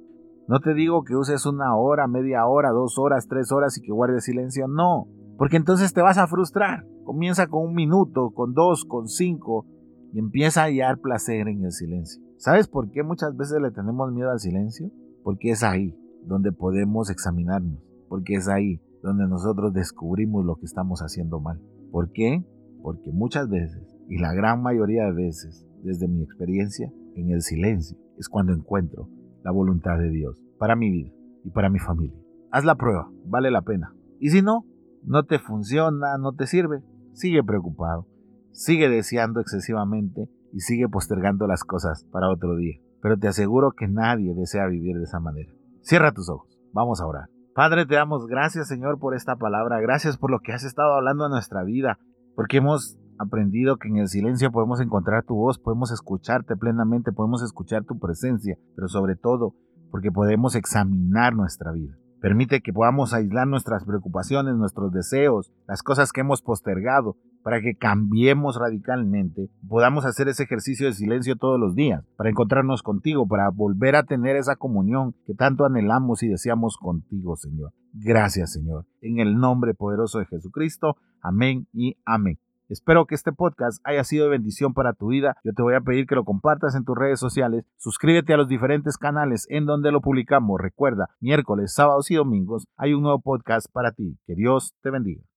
No 0.47 0.59
te 0.59 0.73
digo 0.73 1.03
que 1.03 1.15
uses 1.15 1.45
una 1.45 1.75
hora, 1.75 2.07
media 2.07 2.45
hora, 2.45 2.71
dos 2.71 2.97
horas, 2.97 3.27
tres 3.27 3.51
horas 3.51 3.77
y 3.77 3.81
que 3.81 3.93
guardes 3.93 4.25
silencio. 4.25 4.67
No, 4.67 5.07
porque 5.37 5.57
entonces 5.57 5.93
te 5.93 6.01
vas 6.01 6.17
a 6.17 6.27
frustrar. 6.27 6.85
Comienza 7.05 7.47
con 7.47 7.65
un 7.65 7.73
minuto, 7.73 8.31
con 8.31 8.53
dos, 8.53 8.83
con 8.85 9.07
cinco 9.07 9.65
y 10.13 10.19
empieza 10.19 10.61
a 10.61 10.65
hallar 10.65 10.99
placer 10.99 11.47
en 11.47 11.63
el 11.63 11.71
silencio. 11.71 12.21
¿Sabes 12.41 12.67
por 12.67 12.89
qué 12.89 13.03
muchas 13.03 13.37
veces 13.37 13.61
le 13.61 13.69
tenemos 13.69 14.11
miedo 14.11 14.31
al 14.31 14.39
silencio? 14.39 14.89
Porque 15.23 15.51
es 15.51 15.61
ahí 15.61 15.95
donde 16.25 16.51
podemos 16.51 17.11
examinarnos 17.11 17.79
porque 18.11 18.33
es 18.33 18.49
ahí 18.49 18.81
donde 19.01 19.25
nosotros 19.25 19.71
descubrimos 19.73 20.43
lo 20.43 20.57
que 20.57 20.65
estamos 20.65 20.99
haciendo 20.99 21.39
mal. 21.39 21.61
¿Por 21.91 22.11
qué? 22.11 22.43
Porque 22.83 23.09
muchas 23.13 23.47
veces, 23.47 23.95
y 24.09 24.17
la 24.17 24.33
gran 24.33 24.61
mayoría 24.61 25.05
de 25.05 25.13
veces, 25.13 25.65
desde 25.81 26.09
mi 26.09 26.21
experiencia, 26.21 26.91
en 27.15 27.29
el 27.29 27.41
silencio 27.41 27.97
es 28.17 28.27
cuando 28.27 28.51
encuentro 28.51 29.07
la 29.43 29.51
voluntad 29.51 29.97
de 29.97 30.09
Dios 30.09 30.43
para 30.57 30.75
mi 30.75 30.89
vida 30.91 31.11
y 31.45 31.51
para 31.51 31.69
mi 31.69 31.79
familia. 31.79 32.19
Haz 32.51 32.65
la 32.65 32.75
prueba, 32.75 33.09
vale 33.27 33.49
la 33.49 33.61
pena. 33.61 33.95
Y 34.19 34.31
si 34.31 34.41
no, 34.41 34.65
no 35.03 35.23
te 35.23 35.39
funciona, 35.39 36.17
no 36.17 36.33
te 36.33 36.47
sirve, 36.47 36.81
sigue 37.13 37.43
preocupado, 37.45 38.07
sigue 38.51 38.89
deseando 38.89 39.39
excesivamente 39.39 40.27
y 40.53 40.59
sigue 40.59 40.87
postergando 40.87 41.47
las 41.47 41.63
cosas 41.63 42.05
para 42.11 42.29
otro 42.29 42.55
día. 42.55 42.77
pero 43.01 43.17
te 43.17 43.27
aseguro 43.27 43.71
que 43.71 43.87
nadie 43.87 44.35
desea 44.35 44.67
vivir 44.67 44.97
de 44.97 45.05
esa 45.05 45.19
manera. 45.19 45.51
Cierra 45.81 46.11
tus 46.11 46.29
ojos, 46.29 46.59
vamos 46.71 47.01
a 47.01 47.07
orar. 47.07 47.29
Padre, 47.55 47.85
te 47.85 47.95
damos 47.95 48.27
gracias 48.27 48.67
Señor 48.67 48.99
por 48.99 49.15
esta 49.15 49.35
palabra, 49.35 49.79
gracias 49.79 50.17
por 50.17 50.29
lo 50.29 50.39
que 50.39 50.53
has 50.53 50.63
estado 50.63 50.93
hablando 50.93 51.25
en 51.25 51.31
nuestra 51.31 51.63
vida, 51.63 51.97
porque 52.35 52.57
hemos 52.57 52.97
aprendido 53.17 53.77
que 53.77 53.87
en 53.87 53.97
el 53.97 54.07
silencio 54.07 54.51
podemos 54.51 54.79
encontrar 54.81 55.23
tu 55.23 55.35
voz, 55.35 55.59
podemos 55.59 55.91
escucharte 55.91 56.55
plenamente, 56.55 57.11
podemos 57.11 57.43
escuchar 57.43 57.83
tu 57.83 57.99
presencia, 57.99 58.57
pero 58.75 58.87
sobre 58.87 59.15
todo 59.15 59.55
porque 59.91 60.11
podemos 60.11 60.55
examinar 60.55 61.35
nuestra 61.35 61.71
vida. 61.71 61.97
Permite 62.21 62.61
que 62.61 62.71
podamos 62.71 63.13
aislar 63.13 63.47
nuestras 63.47 63.83
preocupaciones, 63.83 64.55
nuestros 64.55 64.91
deseos, 64.91 65.51
las 65.67 65.83
cosas 65.83 66.11
que 66.11 66.21
hemos 66.21 66.41
postergado, 66.41 67.17
para 67.43 67.61
que 67.61 67.75
cambiemos 67.75 68.57
radicalmente, 68.57 69.49
podamos 69.67 70.05
hacer 70.05 70.27
ese 70.27 70.43
ejercicio 70.43 70.87
de 70.87 70.93
silencio 70.93 71.35
todos 71.35 71.59
los 71.59 71.75
días, 71.75 72.03
para 72.17 72.29
encontrarnos 72.29 72.83
contigo, 72.83 73.27
para 73.27 73.49
volver 73.49 73.95
a 73.95 74.03
tener 74.03 74.35
esa 74.35 74.55
comunión 74.55 75.15
que 75.25 75.33
tanto 75.33 75.65
anhelamos 75.65 76.23
y 76.23 76.27
deseamos 76.27 76.77
contigo, 76.77 77.35
Señor. 77.35 77.73
Gracias, 77.93 78.53
Señor. 78.53 78.85
En 79.01 79.19
el 79.19 79.37
nombre 79.37 79.73
poderoso 79.73 80.19
de 80.19 80.25
Jesucristo. 80.25 80.97
Amén 81.21 81.67
y 81.73 81.97
amén. 82.05 82.39
Espero 82.71 83.05
que 83.05 83.15
este 83.15 83.33
podcast 83.33 83.81
haya 83.83 84.05
sido 84.05 84.23
de 84.23 84.29
bendición 84.29 84.73
para 84.73 84.93
tu 84.93 85.07
vida. 85.07 85.35
Yo 85.43 85.51
te 85.51 85.61
voy 85.61 85.73
a 85.73 85.81
pedir 85.81 86.07
que 86.07 86.15
lo 86.15 86.23
compartas 86.23 86.73
en 86.73 86.85
tus 86.85 86.97
redes 86.97 87.19
sociales. 87.19 87.65
Suscríbete 87.75 88.33
a 88.33 88.37
los 88.37 88.47
diferentes 88.47 88.97
canales 88.97 89.45
en 89.49 89.65
donde 89.65 89.91
lo 89.91 89.99
publicamos. 89.99 90.57
Recuerda, 90.57 91.09
miércoles, 91.19 91.73
sábados 91.73 92.09
y 92.11 92.15
domingos 92.15 92.65
hay 92.77 92.93
un 92.93 93.01
nuevo 93.01 93.19
podcast 93.19 93.67
para 93.73 93.91
ti. 93.91 94.17
Que 94.25 94.35
Dios 94.35 94.73
te 94.81 94.89
bendiga. 94.89 95.21